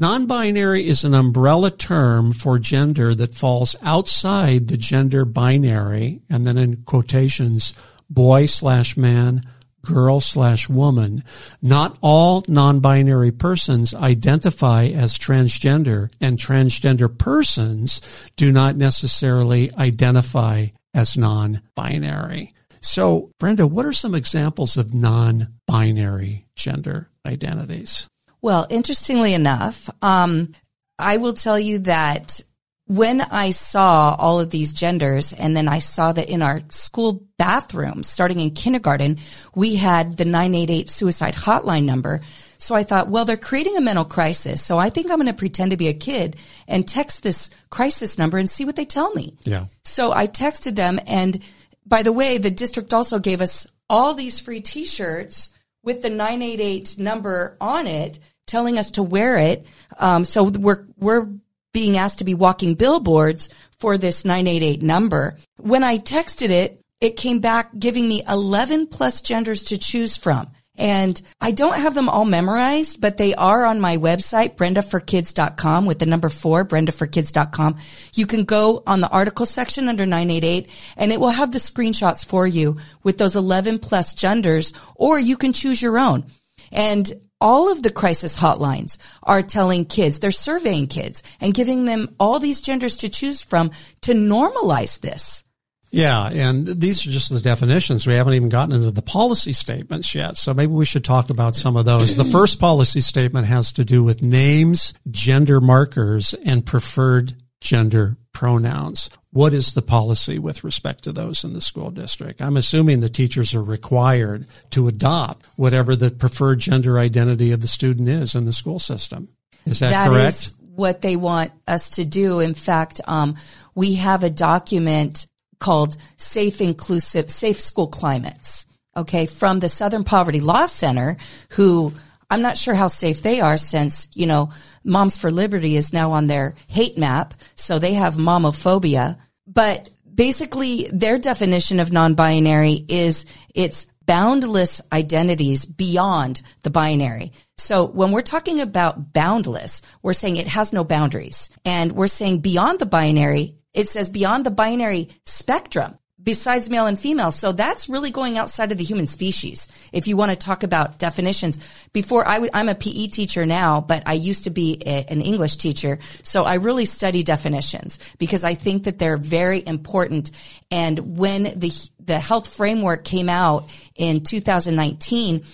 Non-binary 0.00 0.86
is 0.86 1.02
an 1.02 1.12
umbrella 1.12 1.72
term 1.72 2.30
for 2.32 2.60
gender 2.60 3.16
that 3.16 3.34
falls 3.34 3.74
outside 3.82 4.68
the 4.68 4.76
gender 4.76 5.24
binary, 5.24 6.22
and 6.30 6.46
then 6.46 6.56
in 6.56 6.84
quotations, 6.84 7.74
boy 8.08 8.46
slash 8.46 8.96
man, 8.96 9.42
girl 9.84 10.20
slash 10.20 10.68
woman. 10.68 11.24
Not 11.62 11.98
all 12.00 12.44
non-binary 12.46 13.32
persons 13.32 13.92
identify 13.92 14.84
as 14.86 15.18
transgender 15.18 16.12
and 16.20 16.38
transgender 16.38 17.18
persons 17.18 18.00
do 18.36 18.52
not 18.52 18.76
necessarily 18.76 19.74
identify 19.74 20.66
as 20.94 21.16
non-binary. 21.16 22.54
So, 22.80 23.32
Brenda, 23.40 23.66
what 23.66 23.84
are 23.84 23.92
some 23.92 24.14
examples 24.14 24.76
of 24.76 24.94
non-binary 24.94 26.46
gender 26.54 27.10
identities? 27.26 28.08
Well, 28.40 28.66
interestingly 28.70 29.34
enough, 29.34 29.90
um, 30.02 30.54
I 30.98 31.16
will 31.18 31.32
tell 31.32 31.58
you 31.58 31.80
that 31.80 32.40
when 32.88 33.20
I 33.20 33.50
saw 33.50 34.16
all 34.18 34.40
of 34.40 34.48
these 34.48 34.72
genders 34.72 35.34
and 35.34 35.54
then 35.54 35.68
I 35.68 35.78
saw 35.78 36.12
that 36.12 36.30
in 36.30 36.40
our 36.40 36.62
school 36.70 37.26
bathroom, 37.36 38.02
starting 38.02 38.40
in 38.40 38.52
kindergarten, 38.52 39.18
we 39.54 39.76
had 39.76 40.16
the 40.16 40.24
988 40.24 40.88
suicide 40.88 41.34
hotline 41.34 41.84
number. 41.84 42.22
So 42.56 42.74
I 42.74 42.84
thought, 42.84 43.08
well, 43.08 43.26
they're 43.26 43.36
creating 43.36 43.76
a 43.76 43.82
mental 43.82 44.06
crisis. 44.06 44.64
So 44.64 44.78
I 44.78 44.88
think 44.88 45.10
I'm 45.10 45.18
going 45.18 45.26
to 45.26 45.34
pretend 45.34 45.72
to 45.72 45.76
be 45.76 45.88
a 45.88 45.94
kid 45.94 46.36
and 46.66 46.88
text 46.88 47.22
this 47.22 47.50
crisis 47.68 48.16
number 48.16 48.38
and 48.38 48.48
see 48.48 48.64
what 48.64 48.74
they 48.74 48.86
tell 48.86 49.12
me. 49.12 49.36
Yeah. 49.44 49.66
So 49.84 50.12
I 50.12 50.26
texted 50.26 50.74
them. 50.74 50.98
And 51.06 51.42
by 51.84 52.02
the 52.02 52.12
way, 52.12 52.38
the 52.38 52.50
district 52.50 52.94
also 52.94 53.18
gave 53.18 53.42
us 53.42 53.66
all 53.90 54.14
these 54.14 54.40
free 54.40 54.62
t-shirts 54.62 55.50
with 55.88 56.02
the 56.02 56.10
988 56.10 56.98
number 56.98 57.56
on 57.62 57.86
it 57.86 58.18
telling 58.44 58.76
us 58.76 58.90
to 58.90 59.02
wear 59.02 59.38
it. 59.38 59.64
Um, 59.98 60.22
so 60.22 60.44
we're, 60.44 60.84
we're 60.98 61.26
being 61.72 61.96
asked 61.96 62.18
to 62.18 62.24
be 62.24 62.34
walking 62.34 62.74
billboards 62.74 63.48
for 63.78 63.96
this 63.96 64.22
988 64.22 64.82
number. 64.82 65.38
When 65.56 65.84
I 65.84 65.96
texted 65.96 66.50
it, 66.50 66.84
it 67.00 67.16
came 67.16 67.38
back 67.38 67.70
giving 67.78 68.06
me 68.06 68.22
11 68.28 68.88
plus 68.88 69.22
genders 69.22 69.62
to 69.64 69.78
choose 69.78 70.14
from. 70.14 70.50
And 70.78 71.20
I 71.40 71.50
don't 71.50 71.78
have 71.78 71.94
them 71.94 72.08
all 72.08 72.24
memorized, 72.24 73.00
but 73.00 73.18
they 73.18 73.34
are 73.34 73.66
on 73.66 73.80
my 73.80 73.96
website, 73.96 74.54
brendaforkids.com 74.54 75.86
with 75.86 75.98
the 75.98 76.06
number 76.06 76.28
four, 76.28 76.64
brendaforkids.com. 76.64 77.76
You 78.14 78.26
can 78.26 78.44
go 78.44 78.84
on 78.86 79.00
the 79.00 79.10
article 79.10 79.44
section 79.44 79.88
under 79.88 80.06
988 80.06 80.70
and 80.96 81.10
it 81.10 81.18
will 81.20 81.30
have 81.30 81.50
the 81.50 81.58
screenshots 81.58 82.24
for 82.24 82.46
you 82.46 82.78
with 83.02 83.18
those 83.18 83.34
11 83.34 83.80
plus 83.80 84.14
genders, 84.14 84.72
or 84.94 85.18
you 85.18 85.36
can 85.36 85.52
choose 85.52 85.82
your 85.82 85.98
own. 85.98 86.24
And 86.70 87.12
all 87.40 87.70
of 87.70 87.82
the 87.82 87.90
crisis 87.90 88.38
hotlines 88.38 88.98
are 89.22 89.42
telling 89.42 89.84
kids, 89.84 90.18
they're 90.18 90.30
surveying 90.30 90.86
kids 90.86 91.22
and 91.40 91.54
giving 91.54 91.84
them 91.84 92.14
all 92.18 92.38
these 92.38 92.62
genders 92.62 92.98
to 92.98 93.08
choose 93.08 93.42
from 93.42 93.70
to 94.02 94.12
normalize 94.12 95.00
this. 95.00 95.44
Yeah, 95.90 96.28
and 96.28 96.66
these 96.66 97.06
are 97.06 97.10
just 97.10 97.32
the 97.32 97.40
definitions. 97.40 98.06
We 98.06 98.14
haven't 98.14 98.34
even 98.34 98.50
gotten 98.50 98.74
into 98.74 98.90
the 98.90 99.02
policy 99.02 99.52
statements 99.52 100.14
yet, 100.14 100.36
so 100.36 100.52
maybe 100.52 100.72
we 100.72 100.84
should 100.84 101.04
talk 101.04 101.30
about 101.30 101.56
some 101.56 101.76
of 101.76 101.86
those. 101.86 102.14
The 102.14 102.24
first 102.24 102.60
policy 102.60 103.00
statement 103.00 103.46
has 103.46 103.72
to 103.72 103.84
do 103.84 104.04
with 104.04 104.22
names, 104.22 104.92
gender 105.10 105.60
markers, 105.60 106.34
and 106.34 106.64
preferred 106.64 107.34
gender 107.60 108.16
pronouns. 108.32 109.10
What 109.30 109.52
is 109.52 109.72
the 109.72 109.82
policy 109.82 110.38
with 110.38 110.62
respect 110.62 111.04
to 111.04 111.12
those 111.12 111.44
in 111.44 111.52
the 111.54 111.60
school 111.60 111.90
district? 111.90 112.40
I'm 112.42 112.56
assuming 112.56 113.00
the 113.00 113.08
teachers 113.08 113.54
are 113.54 113.62
required 113.62 114.46
to 114.70 114.88
adopt 114.88 115.46
whatever 115.56 115.96
the 115.96 116.10
preferred 116.10 116.58
gender 116.60 116.98
identity 116.98 117.52
of 117.52 117.60
the 117.60 117.68
student 117.68 118.08
is 118.08 118.34
in 118.34 118.44
the 118.44 118.52
school 118.52 118.78
system. 118.78 119.28
Is 119.66 119.80
that, 119.80 119.90
That 119.90 120.08
correct? 120.08 120.34
is 120.34 120.54
what 120.74 121.00
they 121.00 121.16
want 121.16 121.52
us 121.66 121.90
to 121.90 122.04
do. 122.04 122.40
In 122.40 122.54
fact, 122.54 123.00
um, 123.06 123.36
we 123.74 123.94
have 123.94 124.22
a 124.22 124.30
document 124.30 125.26
called 125.58 125.96
Safe 126.16 126.60
Inclusive, 126.60 127.30
Safe 127.30 127.60
School 127.60 127.88
Climates. 127.88 128.66
Okay. 128.96 129.26
From 129.26 129.60
the 129.60 129.68
Southern 129.68 130.04
Poverty 130.04 130.40
Law 130.40 130.66
Center, 130.66 131.16
who 131.50 131.92
I'm 132.30 132.42
not 132.42 132.58
sure 132.58 132.74
how 132.74 132.88
safe 132.88 133.22
they 133.22 133.40
are 133.40 133.56
since, 133.56 134.08
you 134.14 134.26
know, 134.26 134.50
Moms 134.84 135.16
for 135.16 135.30
Liberty 135.30 135.76
is 135.76 135.92
now 135.92 136.12
on 136.12 136.26
their 136.26 136.54
hate 136.66 136.98
map. 136.98 137.34
So 137.56 137.78
they 137.78 137.94
have 137.94 138.16
momophobia, 138.16 139.18
but 139.46 139.88
basically 140.12 140.88
their 140.92 141.18
definition 141.18 141.80
of 141.80 141.92
non-binary 141.92 142.84
is 142.88 143.24
it's 143.54 143.86
boundless 144.04 144.80
identities 144.92 145.66
beyond 145.66 146.40
the 146.62 146.70
binary. 146.70 147.32
So 147.58 147.84
when 147.84 148.10
we're 148.10 148.22
talking 148.22 148.60
about 148.60 149.12
boundless, 149.12 149.82
we're 150.02 150.14
saying 150.14 150.36
it 150.36 150.48
has 150.48 150.72
no 150.72 150.82
boundaries 150.82 151.50
and 151.64 151.92
we're 151.92 152.08
saying 152.08 152.40
beyond 152.40 152.78
the 152.78 152.86
binary, 152.86 153.57
it 153.74 153.88
says 153.88 154.10
beyond 154.10 154.46
the 154.46 154.50
binary 154.50 155.08
spectrum 155.24 155.98
besides 156.22 156.68
male 156.68 156.86
and 156.86 156.98
female. 156.98 157.30
So 157.30 157.52
that's 157.52 157.88
really 157.88 158.10
going 158.10 158.38
outside 158.38 158.72
of 158.72 158.78
the 158.78 158.84
human 158.84 159.06
species. 159.06 159.68
If 159.92 160.08
you 160.08 160.16
want 160.16 160.32
to 160.32 160.36
talk 160.36 160.62
about 160.62 160.98
definitions 160.98 161.58
before 161.92 162.26
I 162.26 162.34
w- 162.34 162.50
I'm 162.52 162.68
a 162.68 162.74
PE 162.74 163.06
teacher 163.06 163.46
now, 163.46 163.80
but 163.80 164.02
I 164.06 164.14
used 164.14 164.44
to 164.44 164.50
be 164.50 164.82
a, 164.84 165.06
an 165.08 165.20
English 165.20 165.56
teacher. 165.56 166.00
So 166.24 166.44
I 166.44 166.54
really 166.54 166.86
study 166.86 167.22
definitions 167.22 167.98
because 168.18 168.44
I 168.44 168.54
think 168.54 168.84
that 168.84 168.98
they're 168.98 169.16
very 169.16 169.64
important. 169.64 170.30
And 170.70 171.16
when 171.16 171.44
the, 171.44 171.72
the 172.00 172.18
health 172.18 172.52
framework 172.52 173.04
came 173.04 173.28
out 173.28 173.70
in 173.94 174.22
2019 174.22 175.44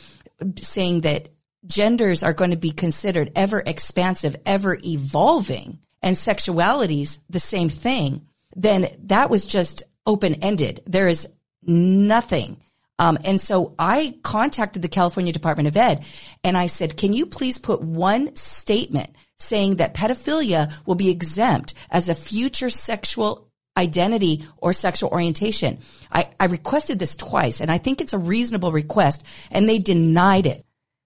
saying 0.56 1.02
that 1.02 1.28
genders 1.66 2.22
are 2.22 2.32
going 2.32 2.50
to 2.50 2.56
be 2.56 2.70
considered 2.70 3.32
ever 3.36 3.62
expansive, 3.64 4.36
ever 4.44 4.78
evolving 4.82 5.78
and 6.04 6.16
sexualities 6.16 7.18
the 7.30 7.40
same 7.40 7.70
thing, 7.70 8.28
then 8.54 8.86
that 9.04 9.30
was 9.30 9.46
just 9.46 9.82
open 10.06 10.34
ended. 10.34 10.82
There 10.86 11.08
is 11.08 11.26
nothing. 11.62 12.60
Um, 12.98 13.18
and 13.24 13.40
so 13.40 13.74
I 13.78 14.18
contacted 14.22 14.82
the 14.82 14.88
California 14.88 15.32
Department 15.32 15.66
of 15.66 15.76
Ed 15.76 16.04
and 16.44 16.56
I 16.56 16.68
said, 16.68 16.96
can 16.96 17.12
you 17.12 17.26
please 17.26 17.58
put 17.58 17.82
one 17.82 18.36
statement 18.36 19.16
saying 19.38 19.76
that 19.76 19.94
pedophilia 19.94 20.72
will 20.86 20.94
be 20.94 21.10
exempt 21.10 21.74
as 21.90 22.08
a 22.08 22.14
future 22.14 22.70
sexual 22.70 23.50
identity 23.76 24.44
or 24.58 24.72
sexual 24.74 25.10
orientation? 25.10 25.78
I, 26.12 26.28
I 26.38 26.44
requested 26.46 26.98
this 26.98 27.16
twice 27.16 27.60
and 27.60 27.72
I 27.72 27.78
think 27.78 28.00
it's 28.00 28.12
a 28.12 28.18
reasonable 28.18 28.70
request 28.70 29.24
and 29.50 29.68
they 29.68 29.78
denied 29.78 30.46
it. 30.46 30.64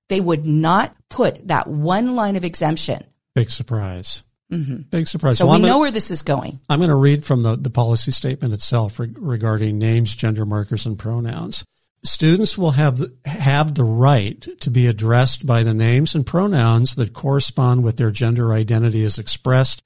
They 0.08 0.20
would 0.20 0.44
not 0.44 0.94
put 1.08 1.46
that 1.48 1.68
one 1.68 2.16
line 2.16 2.34
of 2.36 2.44
exemption. 2.44 3.04
Big 3.34 3.50
surprise. 3.50 4.24
Big 4.50 5.06
surprise. 5.06 5.38
So 5.38 5.46
Well, 5.46 5.56
we 5.56 5.60
gonna- 5.62 5.72
know 5.74 5.78
where 5.78 5.90
this 5.90 6.10
is 6.10 6.22
going. 6.22 6.58
I'm 6.68 6.78
going 6.80 6.88
to 6.88 6.94
read 6.94 7.24
from 7.24 7.40
the, 7.42 7.56
the 7.56 7.70
policy 7.70 8.12
statement 8.12 8.54
itself 8.54 8.98
re- 8.98 9.12
regarding 9.14 9.78
names, 9.78 10.14
gender 10.14 10.46
markers, 10.46 10.86
and 10.86 10.98
pronouns. 10.98 11.64
Students 12.04 12.56
will 12.56 12.70
have 12.70 12.98
the, 12.98 13.12
have 13.26 13.74
the 13.74 13.84
right 13.84 14.46
to 14.60 14.70
be 14.70 14.86
addressed 14.86 15.44
by 15.44 15.64
the 15.64 15.74
names 15.74 16.14
and 16.14 16.24
pronouns 16.24 16.94
that 16.94 17.12
correspond 17.12 17.82
with 17.84 17.96
their 17.96 18.10
gender 18.10 18.52
identity 18.52 19.02
as 19.04 19.18
expressed 19.18 19.82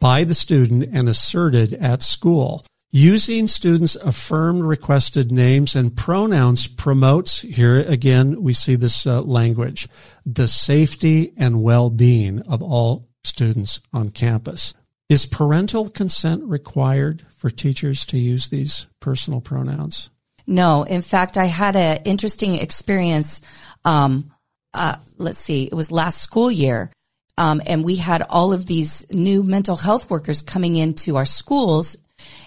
by 0.00 0.24
the 0.24 0.34
student 0.34 0.84
and 0.92 1.08
asserted 1.08 1.72
at 1.74 2.02
school. 2.02 2.64
Using 2.90 3.48
students' 3.48 3.94
affirmed 3.96 4.64
requested 4.64 5.32
names 5.32 5.74
and 5.74 5.96
pronouns 5.96 6.66
promotes, 6.66 7.40
here 7.40 7.78
again, 7.78 8.42
we 8.42 8.52
see 8.52 8.74
this 8.74 9.06
uh, 9.06 9.22
language, 9.22 9.88
the 10.26 10.48
safety 10.48 11.32
and 11.38 11.62
well-being 11.62 12.40
of 12.42 12.60
all 12.60 13.08
students 13.24 13.80
on 13.92 14.10
campus. 14.10 14.74
Is 15.08 15.26
parental 15.26 15.90
consent 15.90 16.42
required 16.44 17.24
for 17.36 17.50
teachers 17.50 18.04
to 18.06 18.18
use 18.18 18.48
these 18.48 18.86
personal 19.00 19.40
pronouns? 19.40 20.10
No, 20.46 20.82
in 20.84 21.02
fact, 21.02 21.36
I 21.36 21.44
had 21.46 21.76
an 21.76 21.98
interesting 22.04 22.54
experience. 22.54 23.42
Um, 23.84 24.32
uh, 24.74 24.96
let's 25.18 25.40
see, 25.40 25.64
it 25.64 25.74
was 25.74 25.90
last 25.90 26.20
school 26.20 26.50
year. 26.50 26.90
Um, 27.38 27.62
and 27.66 27.84
we 27.84 27.96
had 27.96 28.22
all 28.22 28.52
of 28.52 28.66
these 28.66 29.06
new 29.10 29.42
mental 29.42 29.76
health 29.76 30.10
workers 30.10 30.42
coming 30.42 30.76
into 30.76 31.16
our 31.16 31.24
schools 31.24 31.96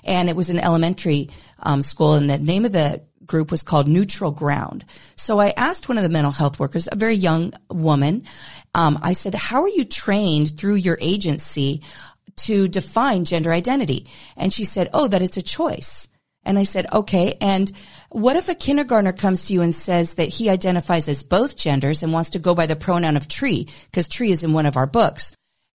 and 0.04 0.30
it 0.30 0.36
was 0.36 0.50
an 0.50 0.60
elementary, 0.60 1.30
um, 1.60 1.82
school 1.82 2.14
and 2.14 2.30
the 2.30 2.38
name 2.38 2.66
of 2.66 2.72
the 2.72 3.02
group 3.26 3.50
was 3.52 3.64
called 3.64 3.88
Neutral 3.88 4.32
Ground. 4.32 4.86
So 5.16 5.40
I 5.40 5.54
asked 5.58 5.90
one 5.90 5.98
of 5.98 6.04
the 6.04 6.10
mental 6.10 6.32
health 6.32 6.60
workers, 6.60 6.88
a 6.92 6.96
very 6.96 7.16
young 7.16 7.54
woman, 7.70 8.24
um, 8.76 9.00
I 9.02 9.14
said, 9.14 9.34
how 9.34 9.64
are 9.64 9.70
you 9.70 9.86
trained 9.86 10.58
through 10.58 10.76
your 10.76 10.98
agency 11.00 11.82
to 12.42 12.68
define 12.68 13.24
gender 13.24 13.54
identity? 13.54 14.08
And 14.36 14.52
she 14.52 14.66
said, 14.66 14.90
Oh, 14.94 15.08
that 15.08 15.22
it's 15.22 15.38
a 15.38 15.42
choice. 15.42 16.10
And 16.44 16.60
I 16.60 16.64
said, 16.64 16.86
okay. 16.94 17.38
And 17.42 17.72
what 18.10 18.36
if 18.36 18.50
a 18.50 18.54
kindergartner 18.54 19.14
comes 19.14 19.48
to 19.48 19.54
you 19.54 19.62
and 19.62 19.74
says 19.74 20.16
that 20.16 20.28
he 20.28 20.50
identifies 20.50 21.08
as 21.08 21.24
both 21.24 21.58
genders 21.58 22.04
and 22.04 22.14
wants 22.14 22.32
to 22.32 22.40
go 22.40 22.54
by 22.54 22.68
the 22.68 22.76
pronoun 22.76 23.18
of 23.18 23.28
tree 23.28 23.68
because 23.86 24.08
tree 24.08 24.30
is 24.30 24.44
in 24.44 24.54
one 24.54 24.68
of 24.68 24.78
our 24.78 24.86
books? 24.86 25.32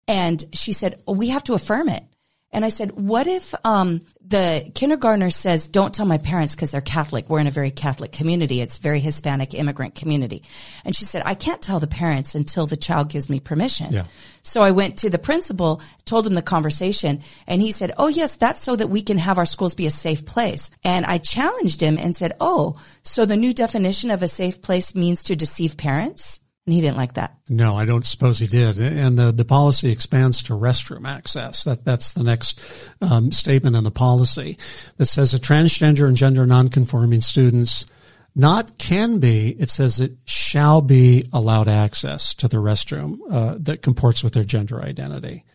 And 0.09 0.45
she 0.53 0.73
said, 0.73 1.01
we 1.07 1.29
have 1.29 1.45
to 1.45 1.55
affirm 1.55 1.89
it. 1.89 2.05
And 2.51 2.65
I 2.65 2.71
said, 2.71 2.93
what 2.93 3.27
if, 3.27 3.55
um, 3.65 4.07
the 4.27 4.71
kindergartner 4.75 5.31
says, 5.31 5.69
don't 5.69 5.95
tell 5.95 6.07
my 6.07 6.19
parents 6.19 6.55
because 6.55 6.71
they're 6.71 6.81
Catholic. 6.81 7.29
We're 7.29 7.41
in 7.41 7.47
a 7.47 7.51
very 7.51 7.71
Catholic 7.71 8.13
community. 8.13 8.61
It's 8.61 8.79
very 8.79 9.01
Hispanic 9.01 9.55
immigrant 9.55 9.95
community. 9.95 10.43
And 10.85 10.97
she 10.97 11.05
said, 11.05 11.23
I 11.25 11.35
can't 11.35 11.61
tell 11.61 11.79
the 11.79 11.87
parents 11.87 12.35
until 12.35 12.67
the 12.67 12.77
child 12.77 13.11
gives 13.11 13.29
me 13.29 13.41
permission. 13.41 13.93
Yeah. 13.93 14.05
So 14.43 14.63
I 14.63 14.71
went 14.71 14.99
to 14.99 15.11
the 15.11 15.19
principal, 15.19 15.83
told 16.07 16.27
him 16.27 16.35
the 16.35 16.43
conversation, 16.43 17.23
and 17.47 17.61
he 17.61 17.73
said, 17.73 17.93
Oh, 17.99 18.09
yes, 18.09 18.37
that's 18.37 18.63
so 18.63 18.77
that 18.77 18.89
we 18.89 19.03
can 19.03 19.19
have 19.19 19.39
our 19.39 19.47
schools 19.47 19.75
be 19.75 19.87
a 19.87 19.91
safe 19.91 20.25
place. 20.25 20.71
And 20.85 21.05
I 21.05 21.19
challenged 21.19 21.83
him 21.83 21.99
and 21.99 22.17
said, 22.17 22.33
Oh, 22.41 22.81
so 23.03 23.27
the 23.27 23.37
new 23.37 23.53
definition 23.53 24.11
of 24.11 24.23
a 24.23 24.29
safe 24.29 24.63
place 24.63 24.95
means 24.95 25.23
to 25.25 25.37
deceive 25.37 25.77
parents? 25.77 26.41
And 26.69 26.75
he 26.75 26.83
didn't 26.83 26.99
like 26.99 27.15
that. 27.15 27.35
No, 27.49 27.79
I 27.79 27.87
don't 27.87 28.05
suppose 28.05 28.39
he 28.39 28.47
did. 28.47 28.77
And 28.77 29.17
the, 29.17 29.33
the 29.33 29.47
policy 29.47 29.91
expands 29.91 30.43
to 30.43 30.53
restroom 30.53 31.09
access. 31.09 31.65
That, 31.65 31.83
that's 31.83 32.13
the 32.13 32.23
next 32.23 32.61
um, 33.01 33.33
statement 33.33 33.75
in 33.75 33.85
the 33.85 33.91
policy 33.91 34.59
that 34.99 35.07
says 35.07 35.33
that 35.33 35.41
transgender 35.41 36.07
and 36.07 36.15
gender 36.15 36.45
nonconforming 36.45 37.23
students 37.23 37.87
not 38.37 38.77
can 38.77 39.19
be, 39.19 39.49
it 39.49 39.71
says 39.71 39.99
it 39.99 40.19
shall 40.27 40.83
be 40.83 41.25
allowed 41.33 41.69
access 41.69 42.35
to 42.35 42.49
the 42.49 42.59
restroom 42.59 43.17
uh, 43.31 43.55
that 43.61 43.81
comports 43.81 44.23
with 44.23 44.35
their 44.35 44.45
gender 44.45 44.83
identity. 44.83 45.47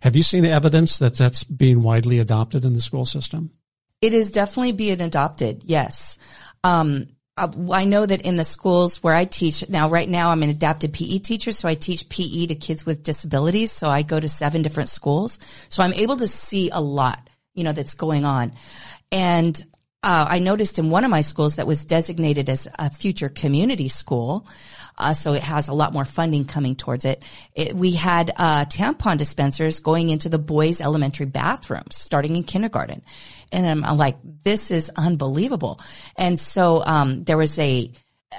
Have 0.00 0.16
you 0.16 0.24
seen 0.24 0.44
evidence 0.44 0.98
that 0.98 1.14
that's 1.14 1.44
being 1.44 1.80
widely 1.80 2.18
adopted 2.18 2.64
in 2.64 2.72
the 2.72 2.80
school 2.80 3.04
system? 3.04 3.52
It 4.00 4.14
is 4.14 4.32
definitely 4.32 4.72
being 4.72 5.00
adopted, 5.00 5.62
yes. 5.62 6.18
Um, 6.64 7.06
I 7.38 7.84
know 7.84 8.06
that 8.06 8.22
in 8.22 8.38
the 8.38 8.44
schools 8.44 9.02
where 9.02 9.14
I 9.14 9.26
teach 9.26 9.68
now, 9.68 9.90
right 9.90 10.08
now 10.08 10.30
I'm 10.30 10.42
an 10.42 10.48
adapted 10.48 10.94
PE 10.94 11.18
teacher, 11.18 11.52
so 11.52 11.68
I 11.68 11.74
teach 11.74 12.08
PE 12.08 12.46
to 12.46 12.54
kids 12.54 12.86
with 12.86 13.02
disabilities. 13.02 13.72
So 13.72 13.90
I 13.90 14.02
go 14.02 14.18
to 14.18 14.28
seven 14.28 14.62
different 14.62 14.88
schools. 14.88 15.38
So 15.68 15.82
I'm 15.82 15.92
able 15.92 16.16
to 16.16 16.26
see 16.26 16.70
a 16.70 16.80
lot, 16.80 17.28
you 17.54 17.62
know, 17.62 17.72
that's 17.72 17.92
going 17.92 18.24
on. 18.24 18.52
And 19.12 19.62
uh, 20.02 20.26
I 20.30 20.38
noticed 20.38 20.78
in 20.78 20.88
one 20.88 21.04
of 21.04 21.10
my 21.10 21.20
schools 21.20 21.56
that 21.56 21.66
was 21.66 21.84
designated 21.84 22.48
as 22.48 22.68
a 22.78 22.90
future 22.90 23.28
community 23.28 23.88
school, 23.88 24.46
uh, 24.98 25.12
so 25.12 25.34
it 25.34 25.42
has 25.42 25.68
a 25.68 25.74
lot 25.74 25.92
more 25.92 26.04
funding 26.04 26.44
coming 26.44 26.74
towards 26.76 27.04
it. 27.04 27.22
it 27.54 27.74
we 27.74 27.92
had 27.92 28.32
uh, 28.36 28.64
tampon 28.66 29.18
dispensers 29.18 29.80
going 29.80 30.08
into 30.08 30.28
the 30.28 30.38
boys' 30.38 30.80
elementary 30.80 31.26
bathrooms 31.26 31.96
starting 31.96 32.36
in 32.36 32.44
kindergarten, 32.44 33.02
and 33.52 33.66
I'm, 33.66 33.96
like, 33.96 34.16
this 34.22 34.70
is 34.70 34.90
unbelievable. 34.96 35.80
And 36.16 36.38
so 36.38 36.84
um, 36.84 37.24
there 37.24 37.36
was 37.36 37.58
a 37.58 37.90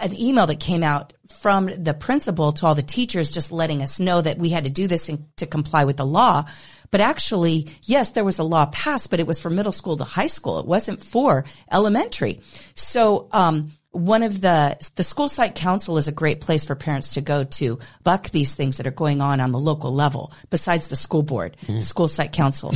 an 0.02 0.20
email 0.20 0.48
that 0.48 0.60
came 0.60 0.84
out 0.84 1.14
from 1.42 1.72
the 1.84 1.94
principal 1.94 2.52
to 2.52 2.66
all 2.66 2.76
the 2.76 2.82
teachers, 2.82 3.32
just 3.32 3.52
letting 3.52 3.82
us 3.82 4.00
know 4.00 4.22
that 4.22 4.38
we 4.38 4.50
had 4.50 4.66
to 4.66 4.70
do 4.70 4.88
this 4.88 5.10
in, 5.10 5.26
to 5.38 5.46
comply 5.46 5.86
with 5.86 5.98
the 5.98 6.06
law. 6.06 6.46
But 6.92 7.02
actually, 7.02 7.68
yes, 7.84 8.12
there 8.12 8.24
was 8.24 8.40
a 8.40 8.44
law 8.44 8.66
passed, 8.68 9.10
but 9.10 9.20
it 9.20 9.28
was 9.28 9.40
for 9.40 9.50
middle 9.50 9.72
school 9.72 9.98
to 9.98 10.04
high 10.04 10.28
school. 10.28 10.60
It 10.60 10.66
wasn't 10.66 11.02
for 11.02 11.46
elementary. 11.72 12.42
So, 12.76 13.28
um, 13.32 13.72
one 13.92 14.22
of 14.22 14.42
the 14.42 14.78
the 14.96 15.04
school 15.04 15.28
site 15.28 15.56
council 15.56 15.98
is 15.98 16.08
a 16.08 16.12
great 16.12 16.40
place 16.40 16.66
for 16.66 16.76
parents 16.76 17.16
to 17.16 17.22
go 17.22 17.44
to 17.44 17.80
buck 18.04 18.30
these 18.30 18.54
things 18.54 18.78
that 18.78 18.86
are 18.86 18.92
going 18.92 19.22
on 19.22 19.40
on 19.40 19.52
the 19.52 19.60
local 19.60 19.92
level 19.92 20.32
besides 20.52 20.88
the 20.90 20.96
school 20.96 21.24
board 21.24 21.58
mm. 21.66 21.82
school 21.82 22.08
site 22.08 22.32
council 22.32 22.74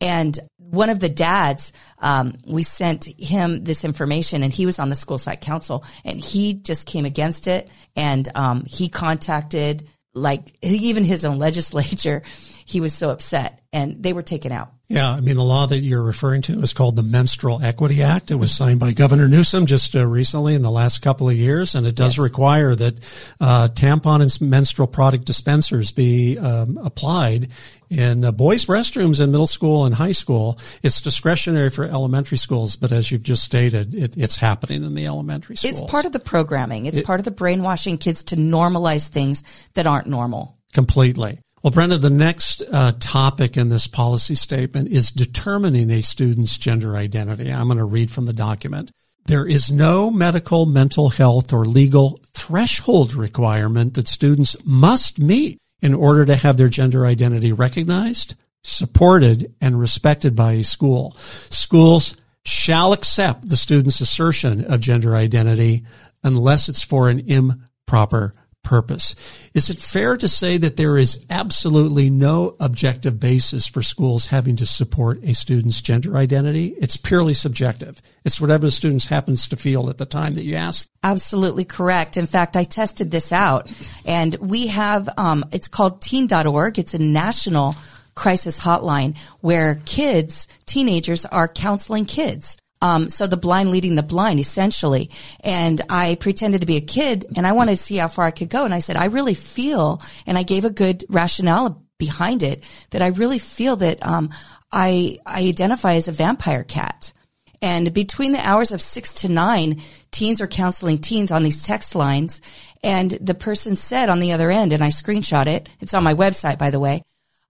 and 0.00 0.38
one 0.70 0.90
of 0.90 1.00
the 1.00 1.08
dads 1.08 1.72
um, 1.98 2.34
we 2.46 2.62
sent 2.62 3.04
him 3.04 3.64
this 3.64 3.84
information 3.84 4.42
and 4.42 4.52
he 4.52 4.66
was 4.66 4.78
on 4.78 4.88
the 4.88 4.94
school 4.94 5.18
site 5.18 5.40
council 5.40 5.84
and 6.04 6.20
he 6.20 6.54
just 6.54 6.86
came 6.86 7.04
against 7.04 7.46
it 7.46 7.68
and 7.96 8.28
um, 8.34 8.64
he 8.64 8.88
contacted 8.88 9.88
like 10.14 10.42
even 10.62 11.04
his 11.04 11.24
own 11.24 11.38
legislature 11.48 12.22
he 12.66 12.80
was 12.80 12.92
so 12.92 13.10
upset 13.10 13.57
and 13.72 14.02
they 14.02 14.12
were 14.12 14.22
taken 14.22 14.52
out 14.52 14.72
yeah, 14.90 15.10
I 15.10 15.20
mean, 15.20 15.36
the 15.36 15.44
law 15.44 15.66
that 15.66 15.80
you're 15.80 16.02
referring 16.02 16.40
to 16.42 16.62
is 16.62 16.72
called 16.72 16.96
the 16.96 17.02
Menstrual 17.02 17.62
Equity 17.62 18.02
Act. 18.02 18.30
It 18.30 18.36
was 18.36 18.56
signed 18.56 18.80
by 18.80 18.92
Governor 18.92 19.28
Newsom 19.28 19.66
just 19.66 19.94
uh, 19.94 20.06
recently 20.06 20.54
in 20.54 20.62
the 20.62 20.70
last 20.70 21.02
couple 21.02 21.28
of 21.28 21.36
years, 21.36 21.74
and 21.74 21.86
it 21.86 21.94
does 21.94 22.16
yes. 22.16 22.24
require 22.24 22.74
that 22.74 22.94
uh, 23.38 23.68
tampon 23.70 24.22
and 24.22 24.50
menstrual 24.50 24.88
product 24.88 25.26
dispensers 25.26 25.92
be 25.92 26.38
um, 26.38 26.78
applied 26.78 27.48
in 27.90 28.24
uh, 28.24 28.32
boys' 28.32 28.64
restrooms 28.64 29.20
in 29.20 29.30
middle 29.30 29.46
school 29.46 29.84
and 29.84 29.94
high 29.94 30.12
school. 30.12 30.58
It's 30.82 31.02
discretionary 31.02 31.68
for 31.68 31.84
elementary 31.84 32.38
schools, 32.38 32.76
but 32.76 32.90
as 32.90 33.10
you've 33.10 33.22
just 33.22 33.42
stated, 33.42 33.94
it, 33.94 34.16
it's 34.16 34.38
happening 34.38 34.84
in 34.84 34.94
the 34.94 35.04
elementary 35.04 35.56
schools. 35.56 35.82
It's 35.82 35.90
part 35.90 36.06
of 36.06 36.12
the 36.12 36.18
programming. 36.18 36.86
It's 36.86 36.98
it, 36.98 37.04
part 37.04 37.20
of 37.20 37.24
the 37.24 37.30
brainwashing 37.30 37.98
kids 37.98 38.24
to 38.24 38.36
normalize 38.36 39.08
things 39.08 39.44
that 39.74 39.86
aren't 39.86 40.06
normal. 40.06 40.56
Completely. 40.72 41.40
Well, 41.62 41.72
Brenda, 41.72 41.98
the 41.98 42.10
next 42.10 42.62
uh, 42.70 42.92
topic 43.00 43.56
in 43.56 43.68
this 43.68 43.88
policy 43.88 44.36
statement 44.36 44.90
is 44.90 45.10
determining 45.10 45.90
a 45.90 46.02
student's 46.02 46.56
gender 46.56 46.96
identity. 46.96 47.52
I'm 47.52 47.66
going 47.66 47.78
to 47.78 47.84
read 47.84 48.10
from 48.10 48.26
the 48.26 48.32
document. 48.32 48.92
There 49.26 49.46
is 49.46 49.70
no 49.70 50.10
medical, 50.10 50.66
mental 50.66 51.08
health, 51.08 51.52
or 51.52 51.64
legal 51.64 52.20
threshold 52.32 53.14
requirement 53.14 53.94
that 53.94 54.08
students 54.08 54.56
must 54.64 55.18
meet 55.18 55.58
in 55.80 55.94
order 55.94 56.24
to 56.24 56.36
have 56.36 56.56
their 56.56 56.68
gender 56.68 57.04
identity 57.04 57.52
recognized, 57.52 58.36
supported, 58.62 59.54
and 59.60 59.78
respected 59.78 60.36
by 60.36 60.52
a 60.52 60.64
school. 60.64 61.16
Schools 61.50 62.16
shall 62.44 62.92
accept 62.92 63.48
the 63.48 63.56
student's 63.56 64.00
assertion 64.00 64.64
of 64.72 64.80
gender 64.80 65.14
identity 65.14 65.84
unless 66.22 66.68
it's 66.68 66.82
for 66.82 67.08
an 67.08 67.20
improper 67.20 68.32
purpose. 68.68 69.16
Is 69.54 69.70
it 69.70 69.80
fair 69.80 70.18
to 70.18 70.28
say 70.28 70.58
that 70.58 70.76
there 70.76 70.98
is 70.98 71.24
absolutely 71.30 72.10
no 72.10 72.54
objective 72.60 73.18
basis 73.18 73.66
for 73.66 73.80
schools 73.80 74.26
having 74.26 74.56
to 74.56 74.66
support 74.66 75.24
a 75.24 75.32
student's 75.32 75.80
gender 75.80 76.18
identity? 76.18 76.74
It's 76.78 76.98
purely 76.98 77.32
subjective. 77.32 78.02
It's 78.26 78.42
whatever 78.42 78.66
the 78.66 78.70
student 78.70 79.04
happens 79.04 79.48
to 79.48 79.56
feel 79.56 79.88
at 79.88 79.96
the 79.96 80.04
time 80.04 80.34
that 80.34 80.44
you 80.44 80.56
ask. 80.56 80.86
Absolutely 81.02 81.64
correct. 81.64 82.18
In 82.18 82.26
fact, 82.26 82.58
I 82.58 82.64
tested 82.64 83.10
this 83.10 83.32
out 83.32 83.72
and 84.04 84.34
we 84.34 84.66
have, 84.66 85.08
um, 85.16 85.46
it's 85.50 85.68
called 85.68 86.02
teen.org. 86.02 86.78
It's 86.78 86.92
a 86.92 86.98
national 86.98 87.74
crisis 88.14 88.60
hotline 88.60 89.16
where 89.40 89.80
kids, 89.86 90.46
teenagers 90.66 91.24
are 91.24 91.48
counseling 91.48 92.04
kids. 92.04 92.58
Um, 92.80 93.08
so 93.08 93.26
the 93.26 93.36
blind 93.36 93.70
leading 93.70 93.96
the 93.96 94.02
blind, 94.02 94.38
essentially. 94.40 95.10
And 95.40 95.80
I 95.88 96.14
pretended 96.14 96.60
to 96.60 96.66
be 96.66 96.76
a 96.76 96.80
kid 96.80 97.26
and 97.36 97.46
I 97.46 97.52
wanted 97.52 97.72
to 97.72 97.82
see 97.82 97.96
how 97.96 98.08
far 98.08 98.24
I 98.24 98.30
could 98.30 98.50
go. 98.50 98.64
And 98.64 98.74
I 98.74 98.78
said, 98.78 98.96
I 98.96 99.06
really 99.06 99.34
feel, 99.34 100.00
and 100.26 100.38
I 100.38 100.42
gave 100.44 100.64
a 100.64 100.70
good 100.70 101.04
rationale 101.08 101.82
behind 101.98 102.42
it, 102.42 102.62
that 102.90 103.02
I 103.02 103.08
really 103.08 103.40
feel 103.40 103.76
that, 103.76 104.04
um, 104.06 104.30
I, 104.70 105.18
I 105.26 105.40
identify 105.40 105.94
as 105.94 106.08
a 106.08 106.12
vampire 106.12 106.62
cat. 106.62 107.12
And 107.60 107.92
between 107.92 108.32
the 108.32 108.46
hours 108.46 108.70
of 108.70 108.80
six 108.80 109.14
to 109.22 109.28
nine, 109.28 109.82
teens 110.10 110.40
are 110.40 110.46
counseling 110.46 110.98
teens 110.98 111.32
on 111.32 111.42
these 111.42 111.64
text 111.64 111.94
lines. 111.94 112.40
And 112.82 113.10
the 113.10 113.34
person 113.34 113.74
said 113.74 114.10
on 114.10 114.20
the 114.20 114.32
other 114.32 114.50
end, 114.50 114.72
and 114.72 114.84
I 114.84 114.88
screenshot 114.88 115.46
it. 115.46 115.68
It's 115.80 115.94
on 115.94 116.04
my 116.04 116.14
website, 116.14 116.58
by 116.58 116.70
the 116.70 116.78
way. 116.78 117.02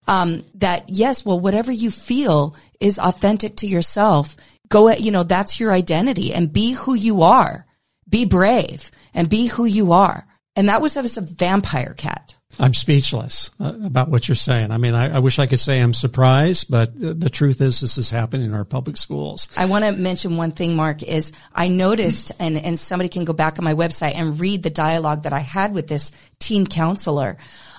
Um, 0.07 0.47
that 0.55 0.89
yes, 0.89 1.27
well, 1.27 1.39
whatever 1.39 1.71
you 1.71 1.91
feel 1.91 2.57
is 2.81 2.99
authentic 2.99 3.57
to 3.57 3.67
yourself 3.67 4.37
go 4.69 4.89
at, 4.89 5.01
you 5.01 5.11
know, 5.11 5.23
that's 5.23 5.61
your 5.61 5.73
identity 5.73 6.33
and 6.33 6.53
be 6.53 6.73
who 6.73 6.95
you 6.95 7.23
are. 7.23 7.67
Be 8.09 8.25
brave 8.25 8.91
and 9.15 9.29
be 9.29 9.47
who 9.47 9.65
you 9.65 9.93
are. 9.93 10.27
And 10.57 10.69
that 10.69 10.81
was 10.81 10.97
as 10.97 11.17
a 11.17 11.21
vampire 11.21 11.95
cat. 11.95 12.35
I'm 12.59 12.75
speechless 12.75 13.51
uh, 13.61 13.73
about 13.85 14.09
what 14.09 14.27
you're 14.27 14.35
saying. 14.35 14.73
I 14.73 14.79
mean, 14.79 14.95
I, 14.95 15.17
I, 15.17 15.19
wish 15.21 15.39
I 15.39 15.47
could 15.47 15.61
say 15.61 15.81
I'm 15.81 15.95
surprised, 15.95 16.71
but 16.71 16.91
the 16.99 17.31
truth 17.31 17.61
is 17.61 17.81
this 17.81 17.99
is 17.99 18.11
happening 18.11 18.47
in 18.47 18.55
our 18.55 18.65
public 18.65 18.97
schools. 18.97 19.49
I 19.57 19.67
want 19.67 19.85
to 19.85 19.93
mention 19.93 20.37
one 20.37 20.51
thing, 20.51 20.75
Mark, 20.75 21.03
is 21.03 21.33
I 21.55 21.69
noticed, 21.69 22.33
and, 22.41 22.57
and 22.57 22.81
somebody 22.81 23.11
can 23.11 23.25
go 23.25 23.33
back 23.33 23.59
on 23.59 23.65
my 23.65 23.75
website 23.75 24.15
and 24.17 24.41
read 24.41 24.63
the 24.63 24.71
dialogue 24.71 25.25
that 25.25 25.33
I 25.33 25.41
had 25.41 25.75
with 25.75 25.87
this 25.87 26.11
teen 26.39 26.67
counselor. 26.67 27.37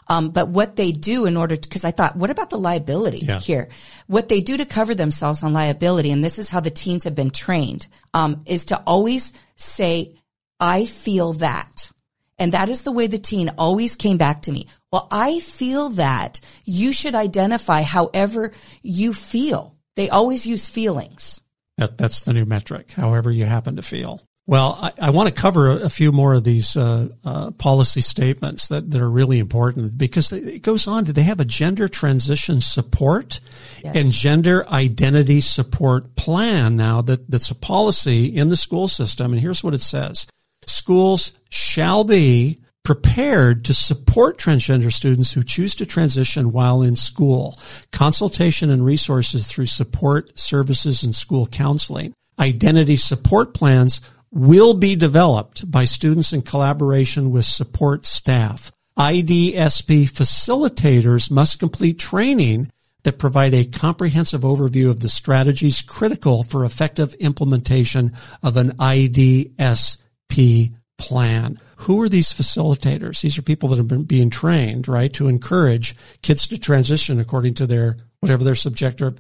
Um, 0.10 0.32
but 0.32 0.50
what 0.50 0.76
they 0.76 0.92
do 0.92 1.26
in 1.26 1.38
order 1.38 1.56
to, 1.56 1.70
cause 1.70 1.86
I 1.86 1.92
thought, 1.92 2.16
what 2.16 2.32
about 2.32 2.50
the 2.50 2.58
liability 2.58 3.20
yeah. 3.20 3.40
here? 3.40 3.70
What 4.08 4.28
they 4.28 4.42
do 4.42 4.58
to 4.58 4.66
cover 4.66 4.96
themselves 4.96 5.44
on 5.44 5.54
liability, 5.54 6.10
and 6.12 6.24
this 6.24 6.40
is 6.40 6.50
how 6.50 6.60
the 6.60 6.72
teens 6.72 7.04
have 7.04 7.14
been 7.14 7.30
trained, 7.30 7.88
um, 8.14 8.42
is 8.48 8.66
to 8.66 8.82
always 8.88 9.34
say, 9.56 10.16
I 10.60 10.86
feel 10.86 11.34
that. 11.34 11.92
And 12.40 12.54
that 12.54 12.70
is 12.70 12.82
the 12.82 12.92
way 12.92 13.08
the 13.08 13.20
teen 13.20 13.52
always 13.58 13.96
came 13.96 14.18
back 14.18 14.44
to 14.44 14.52
me. 14.52 14.68
Well, 14.92 15.08
I 15.12 15.42
feel 15.42 15.90
that 15.92 16.40
you 16.66 16.92
should 16.92 17.14
identify 17.14 17.84
however 17.84 18.54
you 18.82 19.14
feel. 19.14 19.76
They 19.96 20.10
always 20.10 20.48
use 20.48 20.70
feelings. 20.70 21.42
That, 21.78 21.98
that's 21.98 22.22
the 22.22 22.34
new 22.34 22.46
metric, 22.46 22.92
however 22.92 23.30
you 23.32 23.46
happen 23.46 23.76
to 23.76 23.82
feel. 23.82 24.22
Well, 24.50 24.80
I, 24.82 24.92
I, 25.00 25.10
want 25.12 25.28
to 25.28 25.42
cover 25.42 25.70
a, 25.70 25.90
few 25.92 26.12
more 26.12 26.34
of 26.34 26.44
these 26.44 26.76
uh, 26.76 27.10
uh, 27.24 27.52
policy 27.52 28.02
statements 28.02 28.70
that, 28.70 28.90
that 28.90 29.00
are 29.00 29.10
really 29.10 29.38
important 29.38 29.96
because 29.96 30.32
it 30.32 30.64
goes 30.64 30.88
on 30.88 31.06
to 31.06 31.14
they 31.14 31.22
have 31.22 31.40
a 31.40 31.46
gender 31.46 31.88
transition 31.88 32.60
support 32.60 33.42
yes. 33.84 33.96
and 33.96 34.12
gender 34.12 34.68
identity 34.68 35.42
support 35.42 36.16
plan 36.16 36.76
now 36.76 37.04
that, 37.04 37.30
that's 37.30 37.52
a 37.52 37.56
policy 37.56 38.26
in 38.26 38.50
the 38.50 38.58
school 38.58 38.88
system. 38.88 39.34
And 39.34 39.40
here's 39.40 39.64
what 39.64 39.76
it 39.76 39.84
says. 39.84 40.26
Schools 40.66 41.32
shall 41.52 42.04
be 42.04 42.60
prepared 42.84 43.66
to 43.66 43.74
support 43.76 44.40
transgender 44.40 44.92
students 44.92 45.32
who 45.32 45.44
choose 45.44 45.76
to 45.76 45.86
transition 45.86 46.52
while 46.52 46.82
in 46.82 46.96
school. 46.96 47.56
Consultation 47.92 48.72
and 48.72 48.84
resources 48.84 49.48
through 49.48 49.68
support 49.68 50.40
services 50.40 51.04
and 51.04 51.14
school 51.14 51.46
counseling. 51.46 52.16
Identity 52.40 52.96
support 52.96 53.54
plans 53.54 54.02
will 54.32 54.74
be 54.74 54.96
developed 54.96 55.70
by 55.70 55.86
students 55.86 56.34
in 56.34 56.42
collaboration 56.42 57.32
with 57.32 57.46
support 57.46 58.06
staff. 58.06 58.72
IDSP 58.98 60.10
facilitators 60.10 61.32
must 61.32 61.60
complete 61.60 61.98
training 61.98 62.72
that 63.04 63.18
provide 63.18 63.54
a 63.54 63.66
comprehensive 63.66 64.42
overview 64.42 64.90
of 64.90 65.00
the 65.00 65.08
strategies 65.08 65.82
critical 65.82 66.44
for 66.44 66.66
effective 66.66 67.14
implementation 67.16 68.12
of 68.44 68.58
an 68.58 68.72
IDSP 68.72 70.74
plan. 70.98 71.58
Who 71.78 72.02
are 72.02 72.10
these 72.10 72.34
facilitators? 72.34 73.22
These 73.22 73.38
are 73.38 73.42
people 73.42 73.70
that 73.70 73.78
have 73.78 73.88
been 73.88 74.04
being 74.04 74.30
trained, 74.30 74.90
right, 74.90 75.14
to 75.14 75.30
encourage 75.30 75.96
kids 76.22 76.46
to 76.48 76.58
transition 76.58 77.22
according 77.22 77.54
to 77.56 77.66
their 77.66 77.96
whatever 78.20 78.44
their 78.44 78.56
subjective 78.56 79.18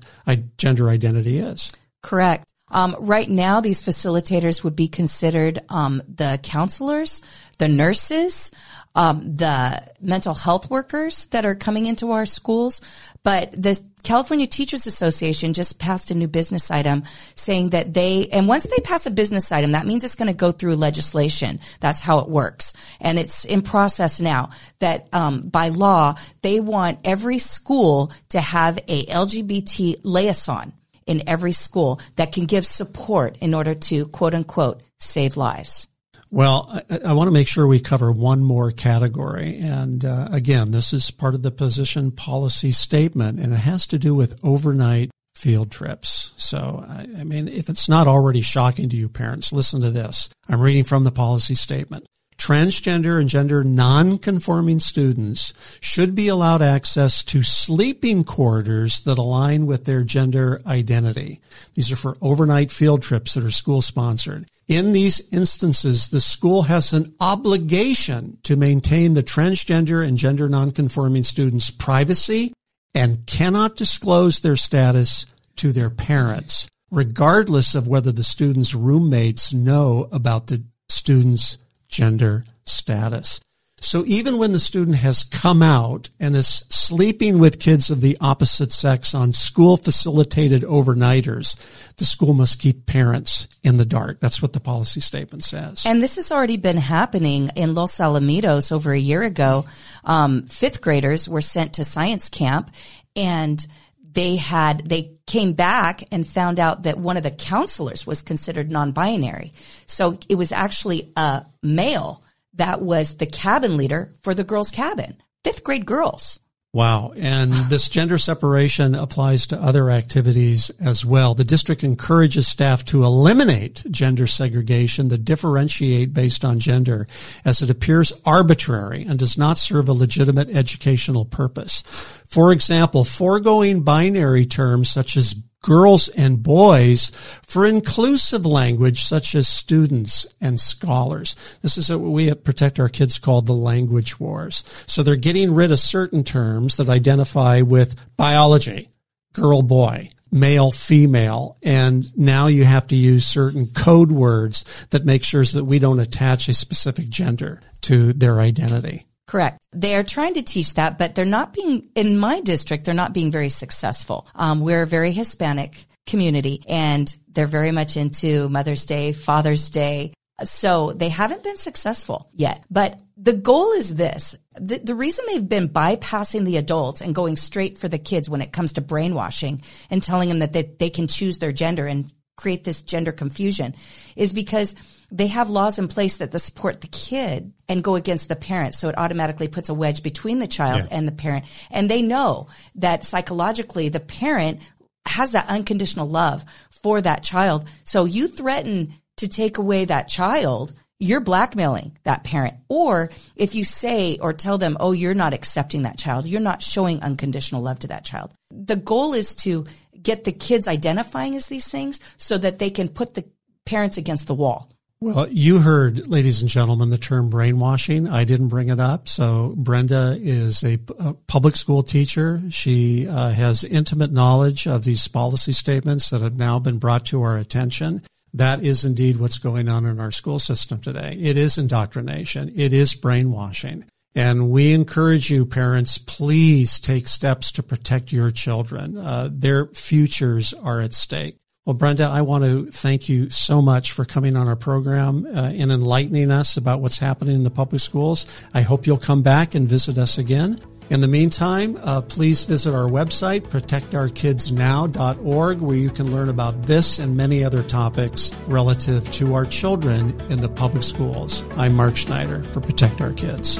gender 0.58 0.90
identity 0.90 1.40
is. 1.40 1.72
Correct. 2.04 2.46
Um, 2.72 2.96
right 3.00 3.30
now, 3.30 3.62
these 3.62 3.84
facilitators 3.84 4.64
would 4.64 4.76
be 4.76 4.88
considered 4.88 5.60
um, 5.70 6.02
the 6.08 6.40
counselors, 6.44 7.22
the 7.58 7.68
nurses, 7.68 8.52
um, 8.96 9.36
the 9.36 9.84
mental 10.02 10.34
health 10.34 10.70
workers 10.70 11.28
that 11.28 11.46
are 11.46 11.56
coming 11.56 11.86
into 11.86 12.12
our 12.12 12.26
schools. 12.26 12.82
But 13.24 13.52
the 13.52 13.80
California 14.04 14.48
Teachers 14.48 14.88
Association 14.88 15.54
just 15.54 15.80
passed 15.80 16.10
a 16.10 16.16
new 16.16 16.28
business 16.28 16.72
item 16.72 17.04
saying 17.36 17.72
that 17.72 17.94
they, 17.94 18.28
and 18.28 18.48
once 18.48 18.66
they 18.66 18.82
pass 18.82 19.06
a 19.06 19.12
business 19.12 19.52
item, 19.52 19.74
that 19.74 19.86
means 19.86 20.04
it's 20.04 20.16
going 20.16 20.28
to 20.28 20.34
go 20.34 20.52
through 20.52 20.76
legislation. 20.76 21.60
That's 21.80 22.02
how 22.02 22.20
it 22.20 22.30
works. 22.30 22.74
And 23.00 23.20
it's 23.20 23.46
in 23.46 23.62
process 23.62 24.20
now 24.20 24.52
that, 24.80 25.10
um, 25.14 25.50
by 25.50 25.70
law, 25.70 26.16
they 26.42 26.60
want 26.60 27.00
every 27.04 27.40
school 27.40 28.12
to 28.30 28.42
have 28.42 28.80
a 28.88 29.06
LGBT 29.06 30.02
liaison 30.04 30.74
in 31.10 31.28
every 31.28 31.52
school 31.52 32.00
that 32.16 32.32
can 32.32 32.46
give 32.46 32.66
support 32.66 33.36
in 33.42 33.54
order 33.54 33.74
to 33.74 34.06
quote 34.08 34.36
unquote 34.36 34.84
save 35.00 35.36
lives. 35.36 35.88
Well, 36.32 36.84
I, 36.90 37.00
I, 37.08 37.14
want 37.14 37.28
to 37.28 37.32
make 37.32 37.48
sure 37.48 37.66
we 37.66 37.80
cover 37.80 38.12
one 38.12 38.44
more 38.44 38.70
category. 38.70 39.58
And 39.58 40.06
uh, 40.06 40.28
again, 40.32 40.70
this 40.70 40.94
is 40.94 41.10
part 41.10 41.34
of 41.34 41.42
the 41.42 41.50
position 41.50 42.12
policy 42.12 42.72
statement, 42.72 43.40
and 43.40 43.52
it 43.52 43.58
has 43.58 43.88
to 43.88 43.98
do 43.98 44.14
with 44.14 44.40
overnight 44.44 45.10
field 45.34 45.72
trips. 45.72 46.32
So, 46.38 46.86
I, 46.88 47.08
I 47.22 47.24
mean, 47.24 47.48
if 47.48 47.68
it's 47.70 47.90
not 47.90 48.08
already 48.08 48.42
shocking 48.42 48.90
to 48.90 48.96
you 48.96 49.10
parents, 49.10 49.52
listen 49.52 49.82
to 49.82 49.90
this. 49.90 50.30
I'm 50.48 50.62
reading 50.62 50.84
from 50.84 51.04
the 51.04 51.12
policy 51.12 51.56
statement 51.56 52.06
transgender 52.40 53.20
and 53.20 53.30
gender 53.30 53.64
non-conforming 53.64 54.80
students 54.80 55.54
should 55.82 56.16
be 56.16 56.30
allowed 56.30 56.62
access 56.62 57.24
to 57.26 57.44
sleeping 57.44 58.24
quarters 58.24 59.02
that 59.02 59.18
align 59.18 59.66
with 59.66 59.86
their 59.86 60.04
gender 60.04 60.62
identity. 60.66 61.42
These 61.76 61.92
are 61.92 61.98
for 61.98 62.18
overnight 62.22 62.72
field 62.72 63.04
trips 63.04 63.34
that 63.34 63.44
are 63.44 63.52
school 63.52 63.82
sponsored. 63.82 64.48
In 64.68 64.94
these 64.94 65.22
instances, 65.32 66.10
the 66.10 66.22
school 66.22 66.64
has 66.64 66.94
an 66.94 67.14
obligation 67.20 68.38
to 68.44 68.56
maintain 68.56 69.14
the 69.14 69.24
transgender 69.24 70.08
and 70.08 70.18
gender 70.18 70.48
nonconforming 70.48 71.24
students' 71.24 71.72
privacy 71.72 72.54
and 72.96 73.26
cannot 73.26 73.76
disclose 73.76 74.40
their 74.40 74.56
status 74.56 75.26
to 75.58 75.72
their 75.72 75.90
parents, 75.90 76.68
regardless 76.90 77.76
of 77.76 77.88
whether 77.88 78.12
the 78.12 78.24
student's 78.24 78.74
roommates 78.74 79.54
know 79.54 80.08
about 80.12 80.48
the 80.48 80.64
student's 80.88 81.58
gender 81.90 82.46
status. 82.66 83.42
So 83.82 84.04
even 84.06 84.38
when 84.38 84.52
the 84.52 84.60
student 84.60 84.98
has 84.98 85.24
come 85.24 85.64
out 85.64 86.10
and 86.20 86.36
is 86.36 86.66
sleeping 86.70 87.40
with 87.40 87.60
kids 87.60 87.90
of 87.90 88.02
the 88.02 88.18
opposite 88.20 88.72
sex 88.72 89.16
on 89.16 89.32
school 89.32 89.78
facilitated 89.78 90.64
overnighters, 90.64 91.56
the 91.96 92.06
school 92.06 92.34
must 92.34 92.60
keep 92.60 92.86
parents 92.86 93.48
in 93.64 93.78
the 93.78 93.86
dark. 93.86 94.20
That's 94.20 94.42
what 94.42 94.54
the 94.54 94.60
policy 94.60 95.00
statement 95.00 95.44
says. 95.44 95.86
And 95.86 96.04
this 96.04 96.18
has 96.18 96.32
already 96.32 96.58
been 96.58 96.78
happening 96.78 97.52
in 97.56 97.74
Los 97.74 97.98
Alamitos 97.98 98.72
over 98.72 98.92
a 98.92 99.00
year 99.00 99.24
ago. 99.24 99.66
Um, 100.04 100.48
fifth 100.48 100.82
graders 100.82 101.30
were 101.30 101.42
sent 101.42 101.74
to 101.74 101.84
science 101.84 102.30
camp 102.30 102.72
and 103.16 103.66
they 104.12 104.36
had, 104.36 104.86
they 104.88 105.18
came 105.28 105.54
back 105.54 106.04
and 106.12 106.28
found 106.28 106.60
out 106.60 106.84
that 106.84 106.98
one 106.98 107.18
of 107.18 107.24
the 107.24 107.32
counselors 107.32 108.08
was 108.08 108.22
considered 108.22 108.72
non-binary. 108.72 109.54
So 109.86 110.18
it 110.28 110.36
was 110.36 110.52
actually 110.52 111.12
a 111.16 111.46
male 111.62 112.24
that 112.56 112.82
was 112.82 113.18
the 113.18 113.26
cabin 113.26 113.78
leader 113.78 114.14
for 114.22 114.34
the 114.34 114.44
girls' 114.44 114.72
cabin, 114.72 115.18
fifth 115.44 115.64
grade 115.64 115.86
girls. 115.86 116.40
Wow. 116.72 117.14
And 117.16 117.52
this 117.52 117.90
gender 117.90 118.20
separation 118.20 118.94
applies 118.94 119.48
to 119.48 119.60
other 119.60 119.90
activities 119.90 120.70
as 120.80 121.04
well. 121.04 121.34
The 121.34 121.44
district 121.44 121.84
encourages 121.84 122.48
staff 122.48 122.86
to 122.86 123.04
eliminate 123.04 123.84
gender 123.90 124.28
segregation 124.28 125.08
that 125.08 125.26
differentiate 125.26 126.14
based 126.14 126.46
on 126.46 126.60
gender 126.60 127.08
as 127.44 127.64
it 127.64 127.72
appears 127.72 128.14
arbitrary 128.24 129.04
and 129.04 129.18
does 129.18 129.36
not 129.36 129.58
serve 129.58 129.90
a 129.90 129.94
legitimate 129.94 130.50
educational 130.50 131.26
purpose. 131.26 131.82
For 132.28 132.52
example, 132.52 133.04
foregoing 133.04 133.82
binary 133.82 134.46
terms 134.46 134.92
such 134.92 135.18
as 135.18 135.36
girls 135.62 136.08
and 136.10 136.42
boys 136.42 137.12
for 137.44 137.66
inclusive 137.66 138.46
language 138.46 139.04
such 139.04 139.36
as 139.36 139.48
students 139.48 140.26
and 140.40 140.60
scholars. 140.60 141.36
This 141.62 141.78
is 141.78 141.90
what 141.90 142.00
we 142.00 142.30
at 142.30 142.44
Protect 142.44 142.80
Our 142.80 142.90
Kids 142.90 143.20
call 143.20 143.42
the 143.42 143.54
language 143.54 144.20
wars. 144.20 144.64
So 144.88 145.04
they're 145.04 145.16
getting 145.16 145.54
rid 145.54 145.72
of 145.72 145.80
certain 145.80 146.24
terms 146.24 146.78
that 146.78 146.90
identify 146.90 147.62
with 147.62 147.96
biology, 148.16 148.90
girl, 149.34 149.62
boy, 149.62 150.12
male, 150.32 150.72
female, 150.72 151.58
and 151.64 152.06
now 152.18 152.48
you 152.48 152.64
have 152.64 152.88
to 152.88 152.96
use 152.96 153.26
certain 153.26 153.68
code 153.68 154.12
words 154.12 154.64
that 154.92 155.06
make 155.06 155.24
sure 155.24 155.44
that 155.44 155.66
we 155.66 155.80
don't 155.80 156.00
attach 156.00 156.48
a 156.48 156.54
specific 156.54 157.10
gender 157.10 157.62
to 157.82 158.14
their 158.14 158.40
identity. 158.40 159.06
Correct. 159.30 159.64
They 159.72 159.94
are 159.94 160.02
trying 160.02 160.34
to 160.34 160.42
teach 160.42 160.74
that, 160.74 160.98
but 160.98 161.14
they're 161.14 161.24
not 161.24 161.54
being, 161.54 161.90
in 161.94 162.18
my 162.18 162.42
district, 162.42 162.86
they're 162.86 162.96
not 162.96 163.14
being 163.14 163.30
very 163.30 163.50
successful. 163.50 164.28
Um, 164.34 164.60
we're 164.60 164.82
a 164.82 164.88
very 164.88 165.12
Hispanic 165.12 165.86
community 166.08 166.64
and 166.68 167.16
they're 167.28 167.46
very 167.46 167.70
much 167.70 167.96
into 167.96 168.50
Mother's 168.50 168.88
Day, 168.88 169.14
Father's 169.14 169.70
Day. 169.70 170.14
So 170.44 170.94
they 170.94 171.10
haven't 171.10 171.44
been 171.44 171.60
successful 171.60 172.32
yet, 172.34 172.64
but 172.72 173.00
the 173.18 173.34
goal 173.34 173.74
is 173.74 173.94
this. 173.94 174.36
The, 174.56 174.80
the, 174.80 174.96
reason 174.96 175.26
they've 175.28 175.48
been 175.48 175.70
bypassing 175.70 176.44
the 176.44 176.58
adults 176.58 177.02
and 177.02 177.14
going 177.14 177.36
straight 177.36 177.78
for 177.78 177.88
the 177.88 178.00
kids 178.00 178.32
when 178.32 178.42
it 178.42 178.52
comes 178.52 178.74
to 178.74 178.82
brainwashing 178.82 179.62
and 179.92 180.02
telling 180.02 180.30
them 180.30 180.40
that 180.40 180.54
they, 180.54 180.64
they 180.80 180.90
can 180.90 181.08
choose 181.08 181.38
their 181.38 181.52
gender 181.52 181.86
and 181.86 182.12
create 182.36 182.64
this 182.64 182.82
gender 182.82 183.12
confusion 183.12 183.76
is 184.16 184.34
because 184.34 184.74
they 185.12 185.28
have 185.28 185.50
laws 185.50 185.80
in 185.80 185.88
place 185.88 186.18
that 186.18 186.38
support 186.40 186.82
the 186.82 186.88
kid 186.88 187.52
and 187.68 187.84
go 187.84 187.96
against 187.96 188.28
the 188.28 188.36
parent. 188.36 188.76
So 188.76 188.90
it 188.90 188.98
automatically 188.98 189.48
puts 189.48 189.70
a 189.70 189.74
wedge 189.74 190.04
between 190.04 190.40
the 190.40 190.48
child 190.48 190.86
yeah. 190.86 190.98
and 190.98 191.08
the 191.08 191.12
parent. 191.12 191.46
And 191.72 191.90
they 191.90 192.02
know 192.02 192.48
that 192.76 193.04
psychologically 193.04 193.90
the 193.90 194.00
parent 194.00 194.60
has 195.06 195.32
that 195.32 195.50
unconditional 195.50 196.08
love 196.08 196.46
for 196.84 197.02
that 197.02 197.24
child. 197.24 197.66
So 197.84 198.06
you 198.06 198.28
threaten 198.28 198.94
to 199.18 199.28
take 199.28 199.58
away 199.58 199.86
that 199.86 200.08
child, 200.08 200.74
you're 201.00 201.22
blackmailing 201.22 201.98
that 202.04 202.24
parent. 202.24 202.56
Or 202.68 203.10
if 203.36 203.56
you 203.56 203.64
say 203.64 204.18
or 204.22 204.34
tell 204.34 204.58
them, 204.58 204.78
oh, 204.80 204.92
you're 204.92 205.14
not 205.14 205.34
accepting 205.34 205.84
that 205.84 205.98
child, 205.98 206.26
you're 206.26 206.42
not 206.42 206.62
showing 206.62 207.02
unconditional 207.02 207.62
love 207.62 207.80
to 207.80 207.88
that 207.88 208.06
child. 208.06 208.34
The 208.52 208.76
goal 208.76 209.14
is 209.14 209.36
to 209.38 209.66
get 210.02 210.24
the 210.24 210.32
kids 210.32 210.68
identifying 210.68 211.36
as 211.36 211.48
these 211.48 211.68
things 211.68 212.00
so 212.18 212.38
that 212.38 212.60
they 212.60 212.70
can 212.70 212.90
put 212.90 213.14
the 213.14 213.26
parents 213.66 213.98
against 213.98 214.28
the 214.28 214.36
wall. 214.36 214.70
Well, 215.02 215.30
you 215.30 215.60
heard, 215.60 216.10
ladies 216.10 216.42
and 216.42 216.50
gentlemen, 216.50 216.90
the 216.90 216.98
term 216.98 217.30
brainwashing. 217.30 218.10
I 218.10 218.26
didn't 218.26 218.50
bring 218.50 218.68
it 218.68 218.82
up. 218.82 219.08
So 219.08 219.54
Brenda 219.56 220.18
is 220.20 220.62
a, 220.62 220.78
a 221.00 221.14
public 221.14 221.56
school 221.56 221.84
teacher. 221.84 222.42
She 222.50 223.08
uh, 223.08 223.30
has 223.30 223.64
intimate 223.64 224.12
knowledge 224.12 224.68
of 224.68 224.84
these 224.84 225.08
policy 225.08 225.54
statements 225.54 226.10
that 226.10 226.20
have 226.20 226.36
now 226.36 226.60
been 226.60 226.80
brought 226.80 227.06
to 227.08 227.22
our 227.22 227.38
attention. 227.38 228.02
That 228.34 228.62
is 228.62 228.84
indeed 228.84 229.22
what's 229.22 229.38
going 229.38 229.70
on 229.70 229.86
in 229.86 230.02
our 230.02 230.12
school 230.12 230.38
system 230.38 230.82
today. 230.82 231.18
It 231.18 231.38
is 231.38 231.58
indoctrination. 231.58 232.52
It 232.54 232.74
is 232.74 232.94
brainwashing. 232.94 233.86
And 234.16 234.50
we 234.50 234.74
encourage 234.74 235.32
you, 235.32 235.46
parents, 235.46 235.98
please 235.98 236.78
take 236.78 237.08
steps 237.08 237.54
to 237.54 237.64
protect 237.64 238.12
your 238.12 238.32
children. 238.32 238.98
Uh, 238.98 239.30
their 239.32 239.68
futures 239.68 240.54
are 240.54 240.82
at 240.82 240.92
stake. 240.92 241.38
Well, 241.70 241.76
Brenda, 241.76 242.06
I 242.06 242.24
want 242.24 242.44
to 242.46 242.72
thank 242.72 243.10
you 243.10 243.30
so 243.30 243.62
much 243.62 243.92
for 243.92 244.04
coming 244.04 244.36
on 244.36 244.48
our 244.48 244.56
program 244.56 245.28
uh, 245.28 245.52
and 245.54 245.72
enlightening 245.72 246.32
us 246.32 246.58
about 246.58 246.82
what's 246.82 246.98
happening 246.98 247.36
in 247.36 247.44
the 247.44 247.52
public 247.52 247.80
schools. 247.80 248.26
I 248.56 248.62
hope 248.62 248.88
you'll 248.88 248.98
come 248.98 249.22
back 249.22 249.54
and 249.54 249.70
visit 249.70 250.00
us 250.00 250.18
again. 250.18 250.60
In 250.90 251.02
the 251.02 251.08
meantime, 251.08 251.78
uh, 251.80 252.02
please 252.02 252.46
visit 252.46 252.74
our 252.74 252.90
website, 252.90 253.42
protectourkidsnow.org, 253.42 255.60
where 255.60 255.78
you 255.78 255.92
can 255.92 256.12
learn 256.12 256.30
about 256.30 256.64
this 256.64 256.98
and 256.98 257.16
many 257.16 257.44
other 257.44 257.62
topics 257.62 258.34
relative 258.48 259.08
to 259.12 259.36
our 259.36 259.46
children 259.46 260.20
in 260.32 260.42
the 260.42 260.50
public 260.50 260.82
schools. 260.82 261.44
I'm 261.56 261.76
Mark 261.76 261.98
Schneider 261.98 262.42
for 262.46 262.62
Protect 262.62 263.00
Our 263.00 263.14
Kids. 263.14 263.60